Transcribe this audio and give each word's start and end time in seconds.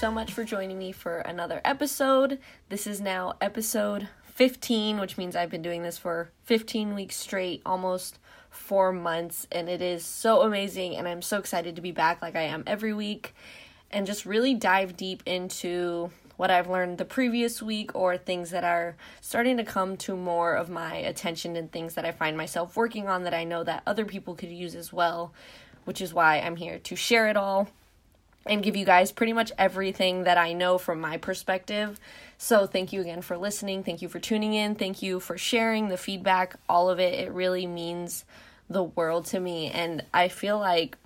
so 0.00 0.10
much 0.10 0.32
for 0.32 0.44
joining 0.44 0.78
me 0.78 0.92
for 0.92 1.18
another 1.18 1.60
episode. 1.62 2.38
This 2.70 2.86
is 2.86 3.02
now 3.02 3.34
episode 3.38 4.08
15, 4.24 4.98
which 4.98 5.18
means 5.18 5.36
I've 5.36 5.50
been 5.50 5.60
doing 5.60 5.82
this 5.82 5.98
for 5.98 6.30
15 6.44 6.94
weeks 6.94 7.16
straight, 7.16 7.60
almost 7.66 8.18
four 8.48 8.92
months, 8.92 9.46
and 9.52 9.68
it 9.68 9.82
is 9.82 10.02
so 10.02 10.40
amazing. 10.40 10.96
And 10.96 11.06
I'm 11.06 11.20
so 11.20 11.36
excited 11.36 11.76
to 11.76 11.82
be 11.82 11.92
back 11.92 12.22
like 12.22 12.34
I 12.34 12.44
am 12.44 12.64
every 12.66 12.94
week 12.94 13.34
and 13.90 14.06
just 14.06 14.24
really 14.24 14.54
dive 14.54 14.96
deep 14.96 15.22
into 15.26 16.10
what 16.38 16.50
I've 16.50 16.70
learned 16.70 16.96
the 16.96 17.04
previous 17.04 17.60
week 17.60 17.94
or 17.94 18.16
things 18.16 18.48
that 18.48 18.64
are 18.64 18.96
starting 19.20 19.58
to 19.58 19.64
come 19.64 19.98
to 19.98 20.16
more 20.16 20.54
of 20.54 20.70
my 20.70 20.94
attention 20.94 21.56
and 21.56 21.70
things 21.70 21.92
that 21.92 22.06
I 22.06 22.12
find 22.12 22.38
myself 22.38 22.74
working 22.74 23.06
on 23.06 23.24
that 23.24 23.34
I 23.34 23.44
know 23.44 23.64
that 23.64 23.82
other 23.86 24.06
people 24.06 24.34
could 24.34 24.50
use 24.50 24.74
as 24.74 24.94
well, 24.94 25.34
which 25.84 26.00
is 26.00 26.14
why 26.14 26.40
I'm 26.40 26.56
here 26.56 26.78
to 26.78 26.96
share 26.96 27.28
it 27.28 27.36
all 27.36 27.68
and 28.46 28.62
give 28.62 28.76
you 28.76 28.84
guys 28.84 29.12
pretty 29.12 29.32
much 29.32 29.52
everything 29.58 30.24
that 30.24 30.38
I 30.38 30.52
know 30.52 30.78
from 30.78 31.00
my 31.00 31.16
perspective. 31.16 32.00
So, 32.38 32.66
thank 32.66 32.92
you 32.92 33.00
again 33.00 33.22
for 33.22 33.36
listening. 33.36 33.84
Thank 33.84 34.02
you 34.02 34.08
for 34.08 34.18
tuning 34.18 34.54
in. 34.54 34.74
Thank 34.74 35.02
you 35.02 35.20
for 35.20 35.36
sharing 35.36 35.88
the 35.88 35.96
feedback, 35.96 36.56
all 36.68 36.88
of 36.88 36.98
it. 36.98 37.18
It 37.18 37.32
really 37.32 37.66
means 37.66 38.24
the 38.70 38.84
world 38.84 39.26
to 39.26 39.40
me. 39.40 39.70
And 39.70 40.04
I 40.14 40.28
feel 40.28 40.58
like 40.58 40.96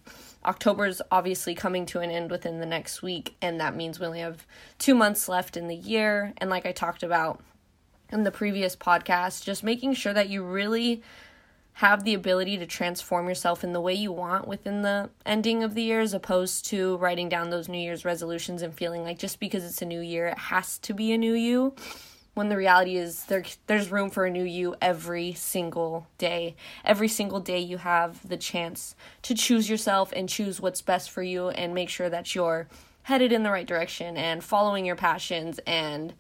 October's 0.45 1.01
obviously 1.11 1.55
coming 1.55 1.87
to 1.87 2.01
an 2.01 2.11
end 2.11 2.31
within 2.31 2.61
the 2.61 2.67
next 2.67 3.03
week, 3.03 3.35
and 3.41 3.61
that 3.61 3.75
means 3.75 3.99
we 3.99 4.07
only 4.07 4.21
have 4.21 4.47
two 4.79 4.95
months 4.95 5.29
left 5.29 5.57
in 5.57 5.69
the 5.69 5.77
year. 5.77 6.35
And 6.37 6.51
like 6.51 6.67
I 6.67 6.73
talked 6.73 7.03
about 7.03 7.41
in 8.11 8.25
the 8.25 8.31
previous 8.31 8.77
podcast, 8.77 9.45
just 9.45 9.65
making 9.65 9.95
sure 9.95 10.13
that 10.13 10.29
you 10.29 10.45
really 10.45 11.03
have 11.75 12.05
the 12.05 12.15
ability 12.15 12.57
to 12.57 12.67
transform 12.67 13.29
yourself 13.29 13.65
in 13.65 13.73
the 13.73 13.81
way 13.81 13.93
you 13.93 14.13
want 14.13 14.47
within 14.47 14.83
the 14.83 15.11
ending 15.27 15.65
of 15.65 15.75
the 15.75 15.83
year 15.83 16.01
as 16.01 16.15
opposed 16.15 16.65
to 16.67 16.97
writing 16.99 17.29
down 17.29 17.51
those 17.51 17.69
New 17.69 17.79
Year's 17.79 18.05
resolutions 18.05 18.63
and 18.63 18.73
feeling 18.73 19.03
like 19.03 19.19
just 19.19 19.41
because 19.41 19.65
it's 19.65 19.83
a 19.83 19.87
new 19.87 20.01
year, 20.01 20.29
it 20.29 20.39
has 20.39 20.79
to 20.79 20.95
be 20.95 21.13
a 21.13 21.19
new 21.19 21.35
you 21.35 21.75
when 22.35 22.49
the 22.49 22.57
reality 22.57 22.97
is 22.97 23.25
there 23.25 23.45
there's 23.67 23.91
room 23.91 24.09
for 24.09 24.25
a 24.25 24.31
new 24.31 24.45
you 24.45 24.77
every 24.81 25.33
single 25.33 26.07
day. 26.17 26.55
Every 26.85 27.09
single 27.09 27.41
day 27.41 27.59
you 27.59 27.79
have 27.79 28.29
the 28.29 28.37
chance 28.37 28.95
to 29.23 29.35
choose 29.35 29.69
yourself 29.69 30.13
and 30.15 30.29
choose 30.29 30.61
what's 30.61 30.83
best 30.83 31.11
for 31.11 31.25
you 31.25 31.49
and 31.49 31.75
make 31.75 31.89
sure 31.89 32.09
that 32.09 32.37
you're 32.37 32.69
headed 33.05 33.33
in 33.33 33.43
the 33.43 33.51
right 33.51 33.67
direction 33.67 34.17
and 34.17 34.45
following 34.45 34.85
your 34.85 34.97
passions 34.97 35.59
and 35.67 36.15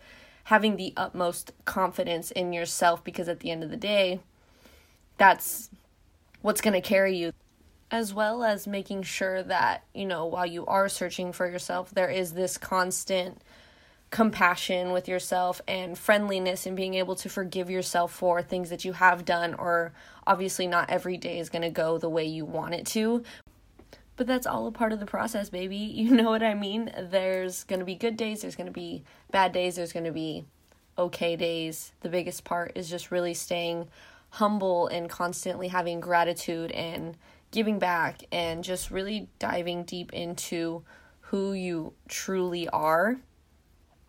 having 0.45 0.77
the 0.77 0.93
utmost 0.97 1.53
confidence 1.65 2.33
in 2.33 2.53
yourself 2.53 3.05
because 3.05 3.29
at 3.29 3.41
the 3.41 3.51
end 3.53 3.63
of 3.63 3.71
the 3.71 3.77
day 3.77 4.21
that's 5.17 5.71
what's 6.43 6.61
going 6.61 6.75
to 6.75 6.81
carry 6.81 7.17
you. 7.17 7.33
As 7.91 8.13
well 8.13 8.43
as 8.43 8.67
making 8.67 9.03
sure 9.03 9.43
that 9.43 9.85
you 9.95 10.07
know 10.07 10.27
while 10.27 10.47
you 10.47 10.67
are 10.67 10.89
searching 10.89 11.33
for 11.33 11.49
yourself 11.49 11.91
there 11.91 12.11
is 12.11 12.33
this 12.33 12.59
constant 12.59 13.41
compassion 14.11 14.93
with 14.93 15.09
yourself 15.09 15.61
and 15.67 15.99
friendliness 15.99 16.67
and 16.67 16.77
being 16.77 16.95
able 16.95 17.17
to 17.17 17.29
forgive 17.29 17.69
yourself 17.69 18.13
for 18.13 18.43
things 18.43 18.71
that 18.71 18.85
you 18.85 18.93
have 18.93 19.25
done 19.25 19.55
or 19.55 19.93
obviously 20.27 20.67
not 20.67 20.89
every 20.89 21.17
day 21.17 21.39
is 21.41 21.49
going 21.49 21.63
to 21.63 21.71
go 21.71 21.99
the 21.99 22.09
way 22.09 22.25
you 22.25 22.45
want 22.45 22.75
it 22.75 22.87
to. 22.87 23.25
But 24.17 24.29
that's 24.29 24.47
all 24.47 24.69
a 24.69 24.73
part 24.73 24.93
of 24.93 25.01
the 25.01 25.07
process 25.07 25.51
baby. 25.51 25.77
You 26.05 26.15
know 26.15 26.31
what 26.31 26.43
i 26.43 26.55
mean? 26.55 26.93
There's 27.11 27.65
going 27.65 27.81
to 27.81 27.85
be 27.85 27.97
good 27.97 28.17
days 28.17 28.43
there's 28.43 28.57
going 28.57 28.67
to 28.67 28.73
be 28.73 29.03
bad 29.31 29.53
days 29.53 29.77
there's 29.77 29.93
going 29.93 30.05
to 30.05 30.13
be 30.13 30.45
okay 30.97 31.37
days. 31.37 31.93
The 32.01 32.09
biggest 32.09 32.45
part 32.45 32.73
is 32.77 32.89
just 32.89 33.11
really 33.11 33.35
staying 33.35 33.89
humble 34.35 34.87
and 34.89 35.09
constantly 35.09 35.69
having 35.69 36.01
gratitude 36.01 36.71
and 36.73 37.17
giving 37.51 37.79
back 37.79 38.23
and 38.33 38.65
just 38.65 38.91
really 38.91 39.29
diving 39.39 39.85
deep 39.85 40.13
into 40.13 40.83
who 41.21 41.53
you 41.53 41.93
truly 42.09 42.69
are 42.69 43.19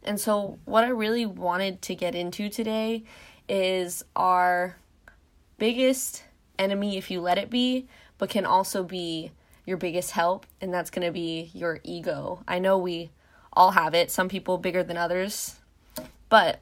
and 0.05 0.19
so, 0.19 0.59
what 0.65 0.83
I 0.83 0.89
really 0.89 1.25
wanted 1.25 1.81
to 1.83 1.95
get 1.95 2.13
into 2.13 2.47
today 2.47 3.03
is 3.49 4.05
our 4.15 4.77
biggest 5.57 6.23
enemy, 6.59 6.97
if 6.97 7.09
you 7.09 7.21
let 7.21 7.39
it 7.39 7.49
be, 7.49 7.87
but 8.19 8.29
can 8.29 8.45
also 8.45 8.83
be 8.83 9.31
your 9.65 9.77
biggest 9.77 10.11
help, 10.11 10.45
and 10.61 10.71
that's 10.71 10.91
going 10.91 11.05
to 11.05 11.11
be 11.11 11.49
your 11.55 11.79
ego. 11.83 12.43
I 12.47 12.59
know 12.59 12.77
we 12.77 13.09
all 13.51 13.71
have 13.71 13.95
it, 13.95 14.11
some 14.11 14.29
people 14.29 14.59
bigger 14.59 14.83
than 14.83 14.95
others, 14.95 15.55
but 16.29 16.61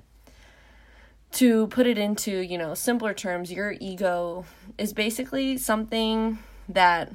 to 1.34 1.68
put 1.68 1.88
it 1.88 1.98
into, 1.98 2.40
you 2.40 2.58
know, 2.58 2.74
simpler 2.74 3.14
terms, 3.14 3.52
your 3.52 3.76
ego 3.80 4.46
is 4.78 4.94
basically 4.94 5.58
something 5.58 6.40
that 6.70 7.12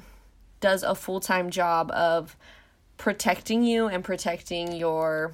does 0.59 0.83
a 0.83 0.93
full-time 0.93 1.49
job 1.49 1.89
of 1.91 2.35
protecting 2.97 3.63
you 3.63 3.87
and 3.87 4.03
protecting 4.03 4.73
your 4.73 5.33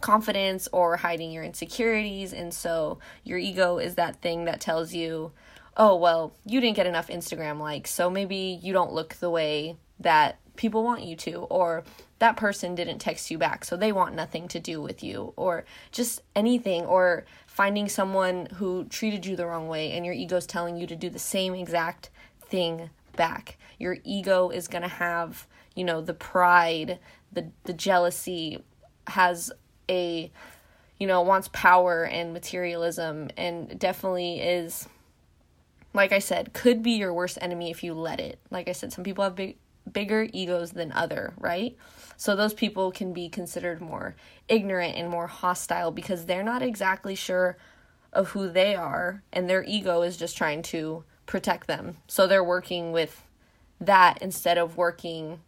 confidence 0.00 0.68
or 0.72 0.96
hiding 0.96 1.30
your 1.30 1.44
insecurities. 1.44 2.32
And 2.32 2.54
so 2.54 2.98
your 3.24 3.36
ego 3.36 3.78
is 3.78 3.96
that 3.96 4.22
thing 4.22 4.46
that 4.46 4.60
tells 4.60 4.94
you, 4.94 5.32
oh, 5.76 5.94
well, 5.96 6.32
you 6.46 6.60
didn't 6.60 6.76
get 6.76 6.86
enough 6.86 7.08
Instagram 7.08 7.60
likes, 7.60 7.90
so 7.90 8.08
maybe 8.08 8.58
you 8.62 8.72
don't 8.72 8.92
look 8.92 9.14
the 9.14 9.30
way 9.30 9.76
that 10.00 10.38
people 10.56 10.82
want 10.82 11.02
you 11.04 11.14
to, 11.14 11.34
or 11.34 11.84
that 12.18 12.36
person 12.36 12.74
didn't 12.74 12.98
text 12.98 13.30
you 13.30 13.38
back, 13.38 13.64
so 13.64 13.76
they 13.76 13.92
want 13.92 14.14
nothing 14.14 14.48
to 14.48 14.60
do 14.60 14.82
with 14.82 15.02
you, 15.02 15.32
or 15.36 15.64
just 15.92 16.22
anything, 16.34 16.84
or 16.84 17.24
finding 17.46 17.88
someone 17.88 18.46
who 18.54 18.84
treated 18.84 19.26
you 19.26 19.36
the 19.36 19.46
wrong 19.46 19.68
way 19.68 19.92
and 19.92 20.04
your 20.04 20.14
ego's 20.14 20.46
telling 20.46 20.76
you 20.76 20.86
to 20.86 20.96
do 20.96 21.10
the 21.10 21.18
same 21.18 21.54
exact 21.54 22.10
thing 22.40 22.90
back. 23.16 23.58
Your 23.78 23.98
ego 24.04 24.50
is 24.50 24.68
going 24.68 24.82
to 24.82 24.88
have, 24.88 25.46
you 25.74 25.84
know, 25.84 26.00
the 26.00 26.14
pride, 26.14 26.98
the 27.32 27.50
the 27.64 27.72
jealousy 27.72 28.62
has 29.08 29.52
a 29.88 30.30
you 30.98 31.06
know 31.06 31.22
wants 31.22 31.48
power 31.52 32.04
and 32.04 32.32
materialism 32.32 33.30
and 33.36 33.78
definitely 33.78 34.40
is 34.40 34.88
like 35.94 36.12
I 36.12 36.18
said 36.18 36.52
could 36.52 36.82
be 36.82 36.92
your 36.92 37.12
worst 37.12 37.38
enemy 37.40 37.70
if 37.70 37.82
you 37.82 37.94
let 37.94 38.20
it. 38.20 38.38
Like 38.50 38.68
I 38.68 38.72
said 38.72 38.92
some 38.92 39.04
people 39.04 39.24
have 39.24 39.34
big 39.34 39.56
bigger 39.90 40.28
egos 40.32 40.72
than 40.72 40.92
other, 40.92 41.32
right? 41.38 41.76
So 42.18 42.34
those 42.34 42.52
people 42.52 42.90
can 42.90 43.12
be 43.12 43.28
considered 43.28 43.80
more 43.80 44.16
ignorant 44.48 44.96
and 44.96 45.08
more 45.08 45.28
hostile 45.28 45.92
because 45.92 46.26
they're 46.26 46.42
not 46.42 46.62
exactly 46.62 47.14
sure 47.14 47.56
of 48.12 48.30
who 48.30 48.50
they 48.50 48.74
are 48.74 49.22
and 49.32 49.48
their 49.48 49.62
ego 49.62 50.02
is 50.02 50.16
just 50.16 50.36
trying 50.36 50.62
to 50.62 51.04
protect 51.26 51.68
them. 51.68 51.96
So 52.08 52.26
they're 52.26 52.42
working 52.42 52.90
with 52.90 53.22
that 53.80 54.18
instead 54.20 54.58
of 54.58 54.76
working 54.76 55.38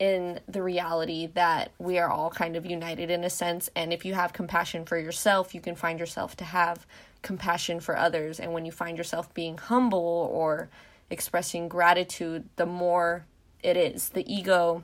in 0.00 0.40
the 0.48 0.62
reality 0.62 1.28
that 1.34 1.70
we 1.78 1.98
are 1.98 2.10
all 2.10 2.30
kind 2.30 2.56
of 2.56 2.66
united 2.66 3.08
in 3.08 3.22
a 3.22 3.30
sense. 3.30 3.70
And 3.76 3.92
if 3.92 4.04
you 4.04 4.14
have 4.14 4.32
compassion 4.32 4.84
for 4.84 4.98
yourself, 4.98 5.54
you 5.54 5.60
can 5.60 5.76
find 5.76 6.00
yourself 6.00 6.36
to 6.38 6.44
have 6.44 6.86
compassion 7.22 7.78
for 7.78 7.96
others. 7.96 8.40
And 8.40 8.52
when 8.52 8.64
you 8.64 8.72
find 8.72 8.98
yourself 8.98 9.32
being 9.32 9.58
humble 9.58 10.28
or 10.32 10.70
expressing 11.08 11.68
gratitude, 11.68 12.48
the 12.56 12.66
more 12.66 13.26
it 13.62 13.76
is. 13.76 14.08
The 14.10 14.32
ego, 14.32 14.82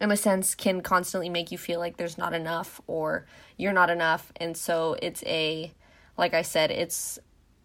in 0.00 0.10
a 0.10 0.16
sense, 0.16 0.54
can 0.54 0.80
constantly 0.80 1.28
make 1.28 1.52
you 1.52 1.58
feel 1.58 1.78
like 1.78 1.96
there's 1.96 2.18
not 2.18 2.34
enough 2.34 2.80
or 2.86 3.26
you're 3.56 3.72
not 3.72 3.90
enough. 3.90 4.32
And 4.36 4.56
so 4.56 4.96
it's 5.00 5.22
a, 5.24 5.72
like 6.16 6.34
I 6.34 6.42
said, 6.42 6.70
it's 6.70 7.18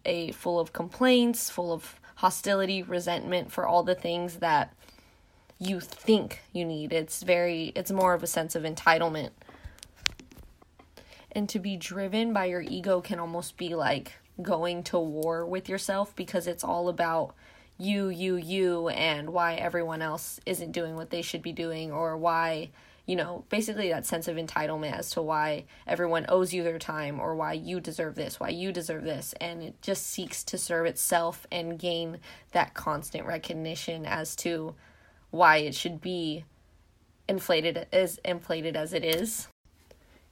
a 0.04 0.32
full 0.32 0.60
of 0.60 0.72
complaints, 0.72 1.50
full 1.50 1.72
of 1.72 2.00
hostility, 2.16 2.82
resentment 2.82 3.50
for 3.50 3.66
all 3.66 3.82
the 3.82 3.94
things 3.94 4.36
that 4.36 4.72
you 5.58 5.80
think 5.80 6.40
you 6.52 6.64
need. 6.64 6.92
It's 6.92 7.22
very 7.22 7.72
it's 7.76 7.90
more 7.90 8.14
of 8.14 8.22
a 8.22 8.26
sense 8.26 8.54
of 8.54 8.62
entitlement. 8.62 9.30
And 11.32 11.48
to 11.50 11.58
be 11.58 11.76
driven 11.76 12.32
by 12.32 12.46
your 12.46 12.62
ego 12.62 13.00
can 13.00 13.20
almost 13.20 13.56
be 13.56 13.74
like 13.74 14.14
going 14.42 14.82
to 14.84 14.98
war 14.98 15.46
with 15.46 15.68
yourself 15.68 16.16
because 16.16 16.46
it's 16.46 16.64
all 16.64 16.88
about 16.88 17.34
you, 17.80 18.08
you, 18.08 18.36
you, 18.36 18.88
and 18.88 19.30
why 19.30 19.54
everyone 19.54 20.02
else 20.02 20.38
isn't 20.46 20.72
doing 20.72 20.96
what 20.96 21.10
they 21.10 21.22
should 21.22 21.42
be 21.42 21.52
doing, 21.52 21.90
or 21.92 22.16
why, 22.16 22.70
you 23.06 23.16
know, 23.16 23.44
basically 23.48 23.88
that 23.88 24.06
sense 24.06 24.28
of 24.28 24.36
entitlement 24.36 24.98
as 24.98 25.10
to 25.10 25.22
why 25.22 25.64
everyone 25.86 26.26
owes 26.28 26.52
you 26.52 26.62
their 26.62 26.78
time, 26.78 27.18
or 27.18 27.34
why 27.34 27.54
you 27.54 27.80
deserve 27.80 28.14
this, 28.14 28.38
why 28.38 28.48
you 28.48 28.72
deserve 28.72 29.04
this. 29.04 29.34
And 29.40 29.62
it 29.62 29.80
just 29.80 30.06
seeks 30.06 30.44
to 30.44 30.58
serve 30.58 30.86
itself 30.86 31.46
and 31.50 31.78
gain 31.78 32.18
that 32.52 32.74
constant 32.74 33.26
recognition 33.26 34.04
as 34.04 34.36
to 34.36 34.74
why 35.30 35.58
it 35.58 35.74
should 35.74 36.00
be 36.00 36.44
inflated 37.28 37.86
as 37.92 38.18
inflated 38.24 38.76
as 38.76 38.92
it 38.92 39.04
is. 39.04 39.46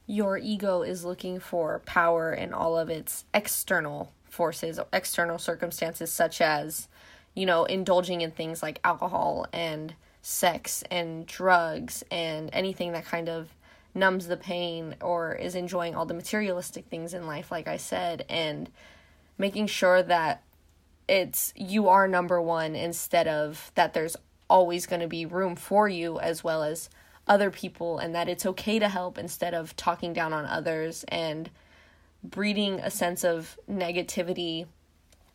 Your 0.05 0.37
ego 0.37 0.81
is 0.81 1.05
looking 1.05 1.39
for 1.39 1.79
power 1.85 2.33
in 2.33 2.53
all 2.53 2.77
of 2.77 2.89
its 2.89 3.23
external 3.33 4.11
forces, 4.29 4.79
external 4.91 5.37
circumstances 5.37 6.11
such 6.11 6.41
as, 6.41 6.88
you 7.35 7.45
know, 7.45 7.65
indulging 7.65 8.21
in 8.21 8.31
things 8.31 8.61
like 8.61 8.79
alcohol 8.83 9.45
and 9.53 9.93
sex 10.21 10.83
and 10.91 11.25
drugs 11.25 12.03
and 12.11 12.49
anything 12.53 12.91
that 12.91 13.05
kind 13.05 13.29
of 13.29 13.49
numbs 13.95 14.27
the 14.27 14.37
pain 14.37 14.95
or 15.01 15.33
is 15.33 15.55
enjoying 15.55 15.95
all 15.95 16.05
the 16.05 16.13
materialistic 16.13 16.85
things 16.85 17.13
in 17.13 17.25
life 17.25 17.51
like 17.51 17.67
I 17.67 17.77
said 17.77 18.25
and 18.29 18.69
making 19.37 19.67
sure 19.67 20.03
that 20.03 20.43
it's 21.07 21.53
you 21.55 21.87
are 21.87 22.07
number 22.07 22.39
1 22.39 22.75
instead 22.75 23.27
of 23.27 23.71
that 23.75 23.93
there's 23.93 24.15
always 24.49 24.85
going 24.85 24.99
to 24.99 25.07
be 25.07 25.25
room 25.25 25.55
for 25.55 25.87
you 25.87 26.19
as 26.19 26.43
well 26.43 26.63
as 26.63 26.89
other 27.27 27.49
people 27.49 27.99
and 27.99 28.13
that 28.13 28.27
it's 28.27 28.45
okay 28.45 28.79
to 28.79 28.89
help 28.89 29.17
instead 29.17 29.53
of 29.53 29.75
talking 29.75 30.13
down 30.13 30.33
on 30.33 30.45
others 30.45 31.05
and 31.07 31.49
breeding 32.23 32.79
a 32.79 32.91
sense 32.91 33.23
of 33.23 33.57
negativity. 33.69 34.65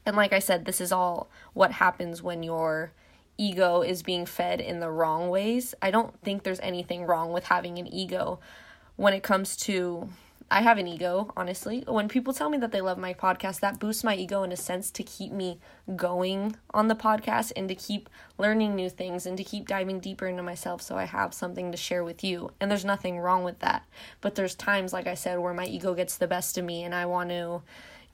And 0.06 0.17
like 0.17 0.33
I 0.33 0.39
said, 0.39 0.65
this 0.65 0.81
is 0.81 0.93
all 0.93 1.29
what 1.53 1.73
happens 1.73 2.23
when 2.23 2.43
your 2.43 2.93
ego 3.37 3.83
is 3.83 4.03
being 4.03 4.27
fed 4.27 4.61
in 4.61 4.81
the 4.81 4.91
wrong 4.91 5.29
ways. 5.29 5.75
I 5.83 5.91
don't 5.91 6.19
think 6.23 6.43
there's 6.43 6.61
anything 6.61 7.05
wrong 7.05 7.33
with 7.33 7.45
having 7.45 7.79
an 7.79 7.93
ego 7.93 8.39
when 8.97 9.12
it 9.12 9.23
comes 9.23 9.56
to 9.56 10.09
I 10.51 10.61
have 10.61 10.77
an 10.79 10.87
ego, 10.87 11.33
honestly. 11.37 11.85
When 11.89 12.09
people 12.09 12.35
tell 12.35 12.51
me 12.51 12.59
that 12.59 12.71
they 12.71 12.83
love 12.83 12.99
my 12.99 13.15
podcast, 13.15 13.61
that 13.61 13.81
boosts 13.81 14.05
my 14.05 14.15
ego 14.15 14.43
in 14.43 14.53
a 14.53 14.56
sense 14.56 14.91
to 14.93 15.03
keep 15.03 15.33
me 15.33 15.59
going 15.97 16.56
on 16.73 16.89
the 16.89 16.95
podcast 16.95 17.51
and 17.56 17.69
to 17.69 17.75
keep 17.75 18.11
learning 18.37 18.75
new 18.75 18.91
things 18.91 19.25
and 19.25 19.39
to 19.39 19.43
keep 19.43 19.67
diving 19.67 20.01
deeper 20.01 20.27
into 20.27 20.43
myself 20.43 20.83
so 20.83 20.97
I 20.97 21.05
have 21.05 21.33
something 21.33 21.73
to 21.73 21.79
share 21.79 22.05
with 22.05 22.23
you. 22.23 22.53
And 22.61 22.71
there's 22.71 22.85
nothing 22.85 23.19
wrong 23.19 23.43
with 23.43 23.61
that. 23.61 23.85
But 24.21 24.35
there's 24.35 24.55
times, 24.55 24.93
like 24.93 25.06
I 25.06 25.15
said, 25.15 25.39
where 25.39 25.55
my 25.55 25.65
ego 25.65 25.95
gets 25.95 26.19
the 26.19 26.29
best 26.29 26.59
of 26.59 26.65
me 26.65 26.85
and 26.85 26.95
I 26.95 27.06
want 27.06 27.31
to 27.31 27.62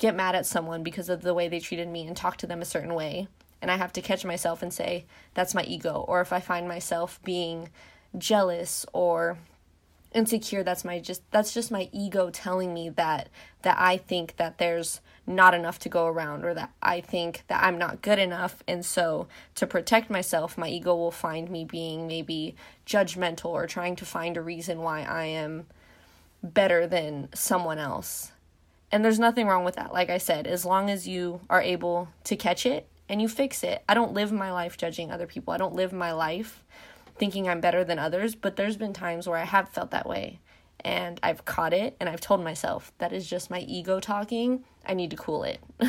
get 0.00 0.16
mad 0.16 0.34
at 0.34 0.46
someone 0.46 0.82
because 0.82 1.08
of 1.08 1.20
the 1.22 1.34
way 1.34 1.46
they 1.46 1.60
treated 1.60 1.86
me 1.86 2.06
and 2.06 2.16
talk 2.16 2.38
to 2.38 2.46
them 2.46 2.62
a 2.62 2.64
certain 2.64 2.94
way. 2.94 3.28
And 3.62 3.70
I 3.70 3.76
have 3.76 3.92
to 3.92 4.02
catch 4.02 4.24
myself 4.24 4.62
and 4.62 4.72
say, 4.72 5.04
that's 5.34 5.54
my 5.54 5.62
ego. 5.62 6.04
Or 6.08 6.22
if 6.22 6.32
I 6.32 6.40
find 6.40 6.66
myself 6.66 7.20
being 7.22 7.68
jealous 8.18 8.86
or 8.92 9.38
insecure 10.12 10.64
that's 10.64 10.84
my 10.84 10.98
just 10.98 11.22
that's 11.30 11.54
just 11.54 11.70
my 11.70 11.88
ego 11.92 12.30
telling 12.30 12.74
me 12.74 12.88
that 12.88 13.28
that 13.62 13.76
I 13.78 13.96
think 13.96 14.36
that 14.38 14.58
there's 14.58 15.00
not 15.24 15.54
enough 15.54 15.78
to 15.80 15.88
go 15.88 16.06
around 16.06 16.44
or 16.44 16.52
that 16.54 16.72
I 16.82 17.00
think 17.00 17.44
that 17.46 17.62
I'm 17.62 17.78
not 17.78 18.02
good 18.02 18.18
enough 18.18 18.60
and 18.66 18.84
so 18.84 19.28
to 19.54 19.68
protect 19.68 20.10
myself 20.10 20.58
my 20.58 20.68
ego 20.68 20.96
will 20.96 21.12
find 21.12 21.48
me 21.48 21.64
being 21.64 22.08
maybe 22.08 22.56
judgmental 22.84 23.50
or 23.50 23.68
trying 23.68 23.94
to 23.96 24.04
find 24.04 24.36
a 24.36 24.42
reason 24.42 24.80
why 24.80 25.02
I 25.02 25.26
am 25.26 25.66
better 26.42 26.88
than 26.88 27.28
someone 27.32 27.78
else. 27.78 28.32
And 28.92 29.04
there's 29.04 29.18
nothing 29.18 29.46
wrong 29.46 29.64
with 29.64 29.76
that. 29.76 29.92
Like 29.92 30.10
I 30.10 30.18
said, 30.18 30.46
as 30.46 30.64
long 30.64 30.90
as 30.90 31.06
you 31.06 31.40
are 31.48 31.62
able 31.62 32.08
to 32.24 32.36
catch 32.36 32.66
it 32.66 32.88
and 33.10 33.20
you 33.20 33.28
fix 33.28 33.64
it. 33.64 33.82
I 33.88 33.94
don't 33.94 34.14
live 34.14 34.32
my 34.32 34.52
life 34.52 34.76
judging 34.76 35.10
other 35.10 35.26
people. 35.26 35.52
I 35.52 35.56
don't 35.58 35.74
live 35.74 35.92
my 35.92 36.12
life 36.12 36.64
thinking 37.16 37.48
I'm 37.48 37.60
better 37.60 37.82
than 37.84 37.98
others, 37.98 38.36
but 38.36 38.54
there's 38.56 38.76
been 38.76 38.92
times 38.92 39.28
where 39.28 39.36
I 39.36 39.44
have 39.44 39.68
felt 39.68 39.90
that 39.90 40.08
way 40.08 40.38
and 40.84 41.18
I've 41.22 41.44
caught 41.44 41.74
it 41.74 41.96
and 42.00 42.08
I've 42.08 42.20
told 42.20 42.42
myself 42.42 42.92
that 42.98 43.12
is 43.12 43.28
just 43.28 43.50
my 43.50 43.60
ego 43.60 43.98
talking. 43.98 44.64
I 44.86 44.94
need 44.94 45.10
to 45.10 45.16
cool 45.16 45.42
it. 45.42 45.60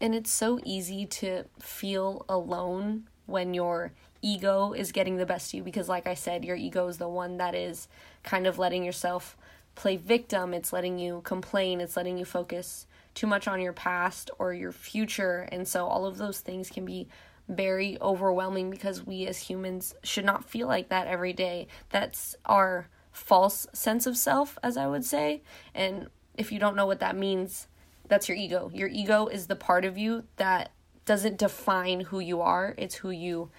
and 0.00 0.14
it's 0.14 0.32
so 0.32 0.58
easy 0.64 1.06
to 1.06 1.44
feel 1.60 2.26
alone 2.28 3.08
when 3.26 3.54
your 3.54 3.92
ego 4.22 4.72
is 4.72 4.92
getting 4.92 5.16
the 5.16 5.24
best 5.24 5.50
of 5.50 5.58
you 5.58 5.62
because 5.62 5.88
like 5.88 6.08
I 6.08 6.14
said, 6.14 6.44
your 6.44 6.56
ego 6.56 6.88
is 6.88 6.98
the 6.98 7.08
one 7.08 7.38
that 7.38 7.54
is 7.54 7.86
kind 8.24 8.46
of 8.46 8.58
letting 8.58 8.84
yourself 8.84 9.36
play 9.74 9.96
victim. 9.96 10.54
It's 10.54 10.72
letting 10.72 10.98
you 10.98 11.20
complain, 11.24 11.80
it's 11.80 11.96
letting 11.96 12.18
you 12.18 12.24
focus 12.24 12.86
too 13.14 13.26
much 13.26 13.48
on 13.48 13.60
your 13.60 13.72
past 13.72 14.30
or 14.38 14.52
your 14.52 14.72
future. 14.72 15.48
And 15.50 15.66
so 15.66 15.86
all 15.86 16.06
of 16.06 16.18
those 16.18 16.40
things 16.40 16.70
can 16.70 16.84
be 16.84 17.08
very 17.48 17.98
overwhelming 18.00 18.70
because 18.70 19.04
we 19.04 19.26
as 19.26 19.38
humans 19.38 19.94
should 20.04 20.24
not 20.24 20.48
feel 20.48 20.68
like 20.68 20.88
that 20.88 21.08
every 21.08 21.32
day. 21.32 21.66
That's 21.90 22.36
our 22.46 22.88
false 23.10 23.66
sense 23.72 24.06
of 24.06 24.16
self, 24.16 24.56
as 24.62 24.76
I 24.76 24.86
would 24.86 25.04
say. 25.04 25.42
And 25.74 26.08
if 26.36 26.52
you 26.52 26.58
don't 26.58 26.76
know 26.76 26.86
what 26.86 27.00
that 27.00 27.16
means, 27.16 27.66
that's 28.06 28.28
your 28.28 28.36
ego. 28.36 28.70
Your 28.72 28.88
ego 28.88 29.26
is 29.26 29.46
the 29.46 29.56
part 29.56 29.84
of 29.84 29.98
you 29.98 30.24
that 30.36 30.70
doesn't 31.04 31.38
define 31.38 32.00
who 32.00 32.20
you 32.20 32.40
are, 32.40 32.74
it's 32.78 32.96
who 32.96 33.10
you 33.10 33.50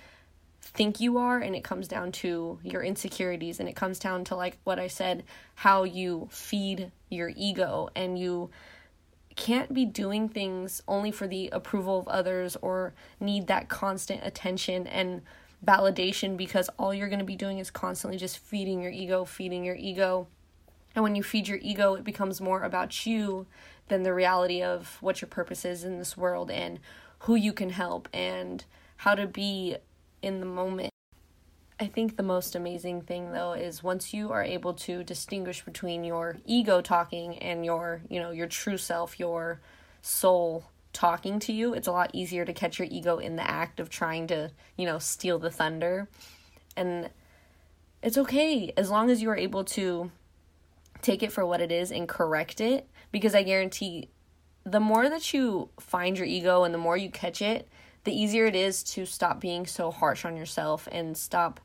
think 0.61 0.99
you 0.99 1.17
are 1.17 1.39
and 1.39 1.55
it 1.55 1.63
comes 1.63 1.87
down 1.87 2.11
to 2.11 2.59
your 2.63 2.83
insecurities 2.83 3.59
and 3.59 3.67
it 3.67 3.75
comes 3.75 3.99
down 3.99 4.23
to 4.23 4.35
like 4.35 4.57
what 4.63 4.79
I 4.79 4.87
said 4.87 5.23
how 5.55 5.83
you 5.83 6.29
feed 6.31 6.91
your 7.09 7.31
ego 7.35 7.89
and 7.95 8.17
you 8.17 8.49
can't 9.35 9.73
be 9.73 9.85
doing 9.85 10.29
things 10.29 10.81
only 10.87 11.11
for 11.11 11.27
the 11.27 11.49
approval 11.51 11.99
of 11.99 12.07
others 12.07 12.57
or 12.61 12.93
need 13.19 13.47
that 13.47 13.69
constant 13.69 14.21
attention 14.23 14.87
and 14.87 15.21
validation 15.65 16.37
because 16.37 16.69
all 16.77 16.93
you're 16.93 17.09
going 17.09 17.19
to 17.19 17.25
be 17.25 17.35
doing 17.35 17.59
is 17.59 17.71
constantly 17.71 18.17
just 18.17 18.39
feeding 18.39 18.81
your 18.81 18.91
ego, 18.91 19.25
feeding 19.25 19.63
your 19.63 19.75
ego. 19.75 20.27
And 20.95 21.03
when 21.03 21.15
you 21.15 21.23
feed 21.23 21.47
your 21.47 21.59
ego, 21.61 21.93
it 21.95 22.03
becomes 22.03 22.41
more 22.41 22.63
about 22.63 23.05
you 23.05 23.45
than 23.87 24.03
the 24.03 24.13
reality 24.13 24.61
of 24.61 24.97
what 25.01 25.21
your 25.21 25.29
purpose 25.29 25.65
is 25.65 25.83
in 25.83 25.97
this 25.97 26.17
world 26.17 26.51
and 26.51 26.79
who 27.19 27.35
you 27.35 27.53
can 27.53 27.69
help 27.69 28.09
and 28.13 28.65
how 28.97 29.15
to 29.15 29.27
be 29.27 29.77
in 30.21 30.39
the 30.39 30.45
moment. 30.45 30.91
I 31.79 31.87
think 31.87 32.15
the 32.15 32.23
most 32.23 32.55
amazing 32.55 33.01
thing 33.01 33.31
though 33.31 33.53
is 33.53 33.81
once 33.81 34.13
you 34.13 34.31
are 34.31 34.43
able 34.43 34.73
to 34.75 35.03
distinguish 35.03 35.65
between 35.65 36.03
your 36.03 36.37
ego 36.45 36.79
talking 36.81 37.39
and 37.39 37.65
your, 37.65 38.01
you 38.07 38.19
know, 38.19 38.31
your 38.31 38.47
true 38.47 38.77
self, 38.77 39.19
your 39.19 39.59
soul 40.01 40.65
talking 40.93 41.39
to 41.39 41.53
you, 41.53 41.73
it's 41.73 41.87
a 41.87 41.91
lot 41.91 42.11
easier 42.13 42.45
to 42.45 42.53
catch 42.53 42.77
your 42.77 42.87
ego 42.91 43.17
in 43.17 43.35
the 43.35 43.49
act 43.49 43.79
of 43.79 43.89
trying 43.89 44.27
to, 44.27 44.51
you 44.77 44.85
know, 44.85 44.99
steal 44.99 45.39
the 45.39 45.49
thunder. 45.49 46.07
And 46.77 47.09
it's 48.03 48.17
okay 48.17 48.71
as 48.77 48.89
long 48.89 49.09
as 49.09 49.21
you 49.21 49.29
are 49.29 49.37
able 49.37 49.63
to 49.63 50.11
take 51.01 51.23
it 51.23 51.31
for 51.31 51.45
what 51.45 51.61
it 51.61 51.71
is 51.71 51.91
and 51.91 52.07
correct 52.07 52.61
it 52.61 52.87
because 53.11 53.33
I 53.33 53.43
guarantee 53.43 54.09
the 54.63 54.79
more 54.79 55.09
that 55.09 55.33
you 55.33 55.69
find 55.79 56.17
your 56.17 56.27
ego 56.27 56.63
and 56.63 56.73
the 56.73 56.77
more 56.79 56.95
you 56.95 57.09
catch 57.09 57.41
it, 57.41 57.67
the 58.03 58.13
easier 58.13 58.45
it 58.45 58.55
is 58.55 58.83
to 58.83 59.05
stop 59.05 59.39
being 59.39 59.65
so 59.65 59.91
harsh 59.91 60.25
on 60.25 60.35
yourself 60.35 60.87
and 60.91 61.15
stop 61.15 61.59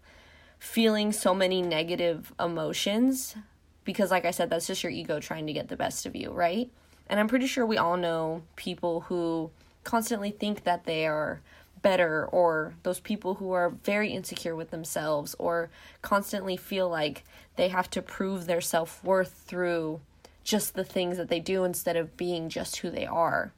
feeling 0.59 1.13
so 1.13 1.35
many 1.35 1.63
negative 1.63 2.33
emotions 2.41 3.37
because 3.85 4.11
like 4.11 4.25
I 4.25 4.31
said 4.31 4.51
that's 4.51 4.67
just 4.67 4.83
your 4.83 4.93
ego 4.93 5.21
trying 5.21 5.47
to 5.47 5.53
get 5.53 5.69
the 5.69 5.77
best 5.77 6.07
of 6.07 6.17
you, 6.17 6.33
right? 6.33 6.71
And 7.09 7.21
I'm 7.21 7.29
pretty 7.29 7.47
sure 7.47 7.65
we 7.65 7.79
all 7.79 7.97
know 7.97 8.43
people 8.57 9.03
who 9.03 9.51
constantly 9.85 10.31
think 10.31 10.65
that 10.65 10.85
they 10.85 11.07
are 11.07 11.41
better 11.83 12.27
or 12.27 12.75
those 12.83 12.99
people 12.99 13.35
who 13.35 13.53
are 13.53 13.71
very 13.71 14.11
insecure 14.11 14.57
with 14.57 14.71
themselves 14.71 15.37
or 15.39 15.71
constantly 16.03 16.57
feel 16.57 16.89
like 16.89 17.23
they 17.55 17.69
have 17.69 17.89
to 17.91 18.03
prove 18.03 18.47
their 18.47 18.61
self-worth 18.61 19.33
through 19.47 20.01
just 20.43 20.75
the 20.75 20.85
things 20.85 21.17
that 21.17 21.29
they 21.29 21.39
do 21.39 21.65
instead 21.65 21.97
of 21.97 22.17
being 22.17 22.49
just 22.49 22.79
who 22.79 22.91
they 22.91 23.07
are. 23.07 23.53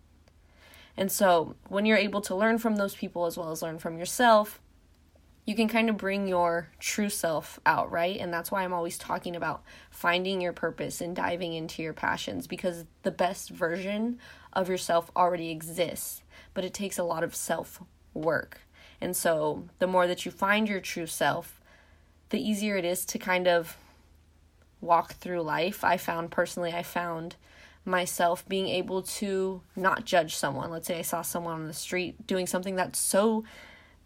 And 0.99 1.13
so, 1.13 1.55
when 1.69 1.87
you're 1.87 1.97
able 1.97 2.21
to 2.23 2.35
learn 2.35 2.59
from 2.59 2.75
those 2.75 2.97
people 2.97 3.27
as 3.27 3.39
well 3.39 3.53
as 3.53 3.63
learn 3.63 3.79
from 3.79 3.99
yourself, 3.99 4.61
you 5.45 5.55
can 5.55 5.69
kind 5.69 5.89
of 5.89 5.97
bring 5.97 6.27
your 6.27 6.71
true 6.81 7.09
self 7.09 7.61
out, 7.65 7.93
right? 7.93 8.19
And 8.19 8.35
that's 8.35 8.51
why 8.51 8.65
I'm 8.65 8.73
always 8.73 8.99
talking 8.99 9.37
about 9.37 9.63
finding 9.91 10.41
your 10.41 10.53
purpose 10.53 11.01
and 11.01 11.15
diving 11.15 11.55
into 11.55 11.85
your 11.85 11.93
passions 11.93 12.49
because 12.49 12.85
the 13.05 13.13
best 13.13 13.51
version 13.51 14.19
of 14.53 14.69
yourself 14.69 15.09
already 15.15 15.51
exists, 15.51 16.23
but 16.53 16.65
it 16.65 16.75
takes 16.75 16.99
a 16.99 17.05
lot 17.05 17.23
of 17.23 17.33
self 17.33 17.81
work. 18.13 18.63
And 19.01 19.17
so, 19.17 19.69
the 19.79 19.87
more 19.87 20.09
that 20.09 20.27
you 20.27 20.33
find 20.33 20.69
your 20.69 20.81
true 20.81 21.07
self, 21.07 21.61
the 22.31 22.43
easier 22.43 22.77
it 22.77 22.85
is 22.85 23.05
to 23.07 23.21
kind 23.21 23.47
of 23.47 23.77
walk 24.81 25.13
through 25.15 25.43
life. 25.43 25.85
I 25.85 25.97
found 25.97 26.33
personally, 26.33 26.73
I 26.73 26.83
found 26.83 27.37
myself 27.85 28.47
being 28.49 28.69
able 28.69 29.03
to 29.03 29.63
not 29.77 30.05
judge 30.05 30.37
someone. 30.37 30.71
Let's 30.71 30.87
say 30.87 30.99
I 30.99 31.03
saw 31.03 31.23
someone 31.23 31.55
on 31.55 31.67
the 31.67 31.73
street 31.73 32.27
doing 32.27 32.47
something 32.47 32.77
that's 32.77 32.99
so 32.99 33.45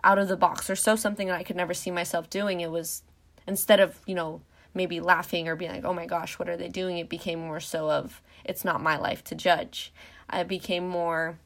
out 0.05 0.19
of 0.19 0.29
the 0.29 0.37
box 0.37 0.69
or 0.69 0.77
so 0.77 0.97
something 0.97 1.29
that 1.29 1.39
I 1.39 1.43
could 1.43 1.57
never 1.57 1.75
see 1.75 1.91
myself 1.91 2.31
doing. 2.31 2.61
It 2.61 2.71
was 2.71 3.03
instead 3.47 3.81
of, 3.81 3.99
you 4.07 4.15
know, 4.15 4.41
maybe 4.75 5.01
laughing 5.01 5.49
or 5.49 5.57
being 5.57 5.71
like, 5.71 5.85
oh 5.85 5.93
my 5.93 6.07
gosh, 6.07 6.39
what 6.39 6.49
are 6.49 6.57
they 6.57 6.69
doing? 6.69 6.99
It 6.99 7.09
became 7.09 7.41
more 7.41 7.61
so 7.61 7.91
of, 7.91 8.23
it's 8.45 8.65
not 8.65 8.83
my 8.83 8.97
life 8.97 9.23
to 9.25 9.35
judge. 9.35 9.93
I 10.31 10.43
became 10.45 10.89
more 10.89 11.39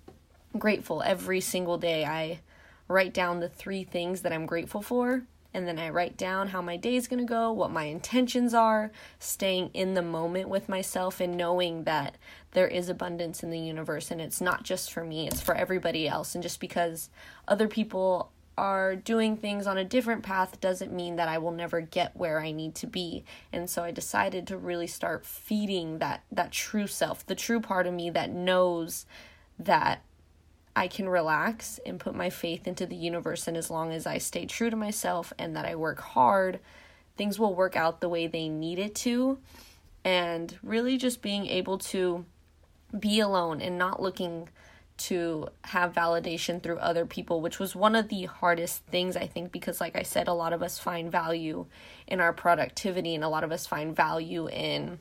grateful 0.59 1.03
every 1.03 1.41
single 1.41 1.79
day. 1.79 2.05
I 2.05 2.41
write 2.89 3.13
down 3.13 3.41
the 3.41 3.49
three 3.49 3.85
things 3.85 4.23
that 4.23 4.33
I'm 4.33 4.47
grateful 4.47 4.81
for. 4.81 5.25
And 5.55 5.67
then 5.67 5.79
I 5.79 5.89
write 5.89 6.17
down 6.17 6.49
how 6.49 6.61
my 6.61 6.77
day 6.77 6.97
is 6.97 7.09
going 7.09 7.21
to 7.21 7.25
go, 7.25 7.53
what 7.53 7.71
my 7.71 7.85
intentions 7.85 8.55
are, 8.55 8.91
staying 9.19 9.71
in 9.75 9.95
the 9.95 10.03
moment 10.03 10.49
with 10.49 10.69
myself 10.69 11.21
and 11.21 11.37
knowing 11.37 11.85
that 11.85 12.17
there 12.53 12.69
is 12.69 12.89
abundance 12.89 13.43
in 13.43 13.51
the 13.51 13.59
universe 13.59 14.11
and 14.11 14.21
it's 14.21 14.41
not 14.41 14.63
just 14.63 14.93
for 14.93 15.05
me, 15.05 15.27
it's 15.27 15.41
for 15.41 15.55
everybody 15.55 16.09
else. 16.09 16.35
And 16.35 16.43
just 16.43 16.61
because 16.61 17.11
other 17.49 17.69
people 17.69 18.31
are 18.59 18.97
doing 18.97 19.37
things 19.37 19.67
on 19.67 19.77
a 19.77 19.85
different 19.85 20.23
path 20.23 20.61
doesn't 20.61 20.93
mean 20.93 21.17
that 21.17 21.29
I 21.29 21.39
will 21.39 21.51
never 21.51 21.81
get 21.81 22.17
where 22.17 22.41
I 22.41 22.53
need 22.53 22.75
to 22.77 22.87
be. 22.87 23.25
And 23.53 23.69
so 23.69 23.85
I 23.85 23.91
decided 23.91 24.47
to 24.47 24.57
really 24.57 24.87
start 24.87 25.27
feeding 25.27 25.99
that 25.99 26.23
that 26.33 26.53
true 26.53 26.87
self, 26.87 27.27
the 27.27 27.35
true 27.35 27.61
part 27.61 27.87
of 27.87 27.95
me 27.95 28.09
that 28.11 28.31
knows 28.31 29.05
that 29.59 30.03
I 30.77 30.89
can 30.89 31.09
relax 31.09 31.81
and 31.87 31.99
put 31.99 32.15
my 32.15 32.29
faith 32.29 32.69
into 32.69 32.85
the 32.85 32.95
universe 32.95 33.49
and 33.49 33.57
as 33.57 33.71
long 33.71 33.93
as 33.93 34.07
I 34.07 34.19
stay 34.19 34.45
true 34.45 34.69
to 34.69 34.77
myself 34.77 35.33
and 35.39 35.57
that 35.57 35.65
I 35.65 35.75
work 35.75 36.01
hard, 36.01 36.61
things 37.17 37.39
will 37.39 37.55
work 37.55 37.77
out 37.77 38.03
the 38.03 38.11
way 38.11 38.27
they 38.27 38.51
need 38.51 38.79
it 38.79 38.95
to. 38.97 39.39
And 40.05 40.57
really 40.63 40.99
just 40.99 41.23
being 41.23 41.47
able 41.47 41.79
to 41.79 42.27
be 42.97 43.21
alone 43.21 43.63
and 43.63 43.79
not 43.79 44.03
looking 44.03 44.51
to 44.99 45.49
have 45.65 45.95
validation 45.95 46.63
through 46.63 46.79
other 46.79 47.07
people, 47.07 47.41
which 47.41 47.59
was 47.59 47.75
one 47.75 47.95
of 47.97 48.09
the 48.09 48.27
hardest 48.27 48.85
things, 48.85 49.17
I 49.17 49.27
think, 49.27 49.53
because, 49.53 49.81
like 49.81 49.97
I 49.97 50.03
said, 50.03 50.29
a 50.29 50.33
lot 50.33 50.53
of 50.53 50.63
us 50.63 50.79
find 50.79 51.11
value 51.11 51.67
in 52.07 52.21
our 52.21 52.33
productivity 52.33 53.15
and 53.15 53.25
a 53.25 53.29
lot 53.29 53.45
of 53.45 53.53
us 53.53 53.67
find 53.67 53.97
value 53.97 54.49
in 54.49 54.99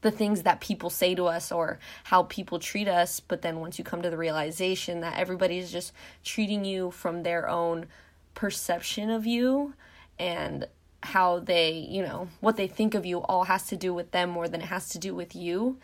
the 0.00 0.10
things 0.10 0.42
that 0.42 0.60
people 0.60 0.90
say 0.90 1.14
to 1.14 1.26
us 1.26 1.50
or 1.50 1.78
how 2.04 2.24
people 2.24 2.58
treat 2.58 2.88
us. 2.88 3.20
But 3.20 3.42
then 3.42 3.60
once 3.60 3.78
you 3.78 3.84
come 3.84 4.02
to 4.02 4.10
the 4.10 4.16
realization 4.16 5.00
that 5.00 5.18
everybody's 5.18 5.72
just 5.72 5.92
treating 6.24 6.64
you 6.64 6.90
from 6.90 7.22
their 7.22 7.48
own 7.48 7.86
perception 8.34 9.10
of 9.10 9.26
you 9.26 9.74
and 10.18 10.66
how 11.02 11.40
they, 11.40 11.72
you 11.72 12.02
know, 12.02 12.28
what 12.40 12.56
they 12.56 12.66
think 12.66 12.94
of 12.94 13.06
you 13.06 13.18
all 13.18 13.44
has 13.44 13.66
to 13.68 13.76
do 13.76 13.92
with 13.92 14.10
them 14.10 14.30
more 14.30 14.48
than 14.48 14.60
it 14.60 14.66
has 14.66 14.88
to 14.90 14.98
do 14.98 15.14
with 15.14 15.34
you 15.34 15.78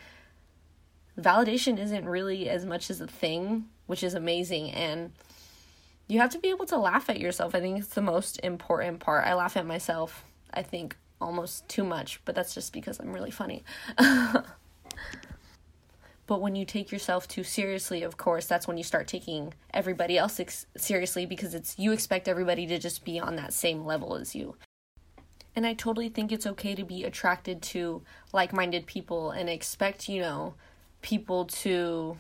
validation 1.19 1.79
isn't 1.79 2.07
really 2.07 2.49
as 2.49 2.65
much 2.65 2.91
as 2.91 3.01
a 3.01 3.07
thing, 3.07 3.67
which 3.87 4.03
is 4.03 4.15
amazing. 4.15 4.71
And 4.71 5.13
you 6.09 6.19
have 6.21 6.31
to 6.31 6.39
be 6.39 6.51
able 6.51 6.67
to 6.67 6.79
laugh 6.79 7.09
at 7.09 7.21
yourself. 7.21 7.55
I 7.55 7.61
think 7.61 7.79
it's 7.79 7.95
the 7.95 8.03
most 8.03 8.41
important 8.43 9.01
part. 9.01 9.27
I 9.27 9.35
laugh 9.35 9.57
at 9.57 9.67
myself, 9.67 10.25
I 10.53 10.63
think, 10.63 10.97
almost 11.25 11.69
too 11.69 11.85
much, 11.85 12.21
but 12.25 12.35
that's 12.35 12.55
just 12.55 12.73
because 12.73 13.01
I'm 13.01 13.13
really 13.13 13.31
funny. 13.31 13.65
but 16.27 16.41
when 16.41 16.55
you 16.55 16.65
take 16.65 16.93
yourself 16.93 17.27
too 17.27 17.43
seriously, 17.43 18.03
of 18.03 18.17
course, 18.17 18.47
that's 18.47 18.69
when 18.69 18.77
you 18.77 18.85
start 18.85 19.09
taking 19.09 19.55
everybody 19.73 20.19
else 20.19 20.39
ex- 20.39 20.67
seriously 20.77 21.27
because 21.27 21.55
it's 21.55 21.79
you 21.79 21.93
expect 21.93 22.29
everybody 22.29 22.67
to 22.67 22.79
just 22.79 23.05
be 23.05 23.19
on 23.19 23.37
that 23.37 23.53
same 23.53 23.85
level 23.85 24.15
as 24.15 24.35
you. 24.35 24.55
And 25.57 25.67
I 25.67 25.75
totally 25.75 26.09
think 26.09 26.33
it's 26.33 26.47
okay 26.47 26.75
to 26.75 26.85
be 26.85 27.05
attracted 27.05 27.63
to 27.63 28.03
like 28.33 28.53
minded 28.53 28.87
people 28.87 29.31
and 29.31 29.49
expect, 29.49 30.09
you 30.09 30.21
know, 30.21 30.55
people 31.01 31.45
to, 31.45 32.17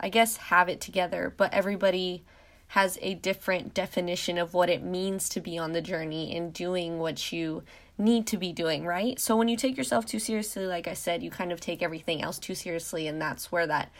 I 0.00 0.08
guess, 0.08 0.36
have 0.36 0.68
it 0.68 0.80
together, 0.80 1.32
but 1.36 1.52
everybody 1.54 2.24
has 2.68 2.98
a 3.02 3.14
different 3.14 3.74
definition 3.74 4.38
of 4.38 4.54
what 4.54 4.68
it 4.68 4.82
means 4.82 5.28
to 5.28 5.40
be 5.40 5.56
on 5.56 5.72
the 5.72 5.80
journey 5.80 6.36
and 6.36 6.52
doing 6.52 6.98
what 6.98 7.32
you 7.32 7.62
need 7.96 8.26
to 8.28 8.36
be 8.36 8.52
doing, 8.52 8.84
right? 8.84 9.18
So 9.20 9.36
when 9.36 9.48
you 9.48 9.56
take 9.56 9.76
yourself 9.76 10.06
too 10.06 10.18
seriously, 10.18 10.66
like 10.66 10.88
I 10.88 10.94
said, 10.94 11.22
you 11.22 11.30
kind 11.30 11.52
of 11.52 11.60
take 11.60 11.82
everything 11.82 12.22
else 12.22 12.38
too 12.38 12.54
seriously, 12.54 13.06
and 13.06 13.20
that's 13.20 13.52
where 13.52 13.66
that 13.66 13.90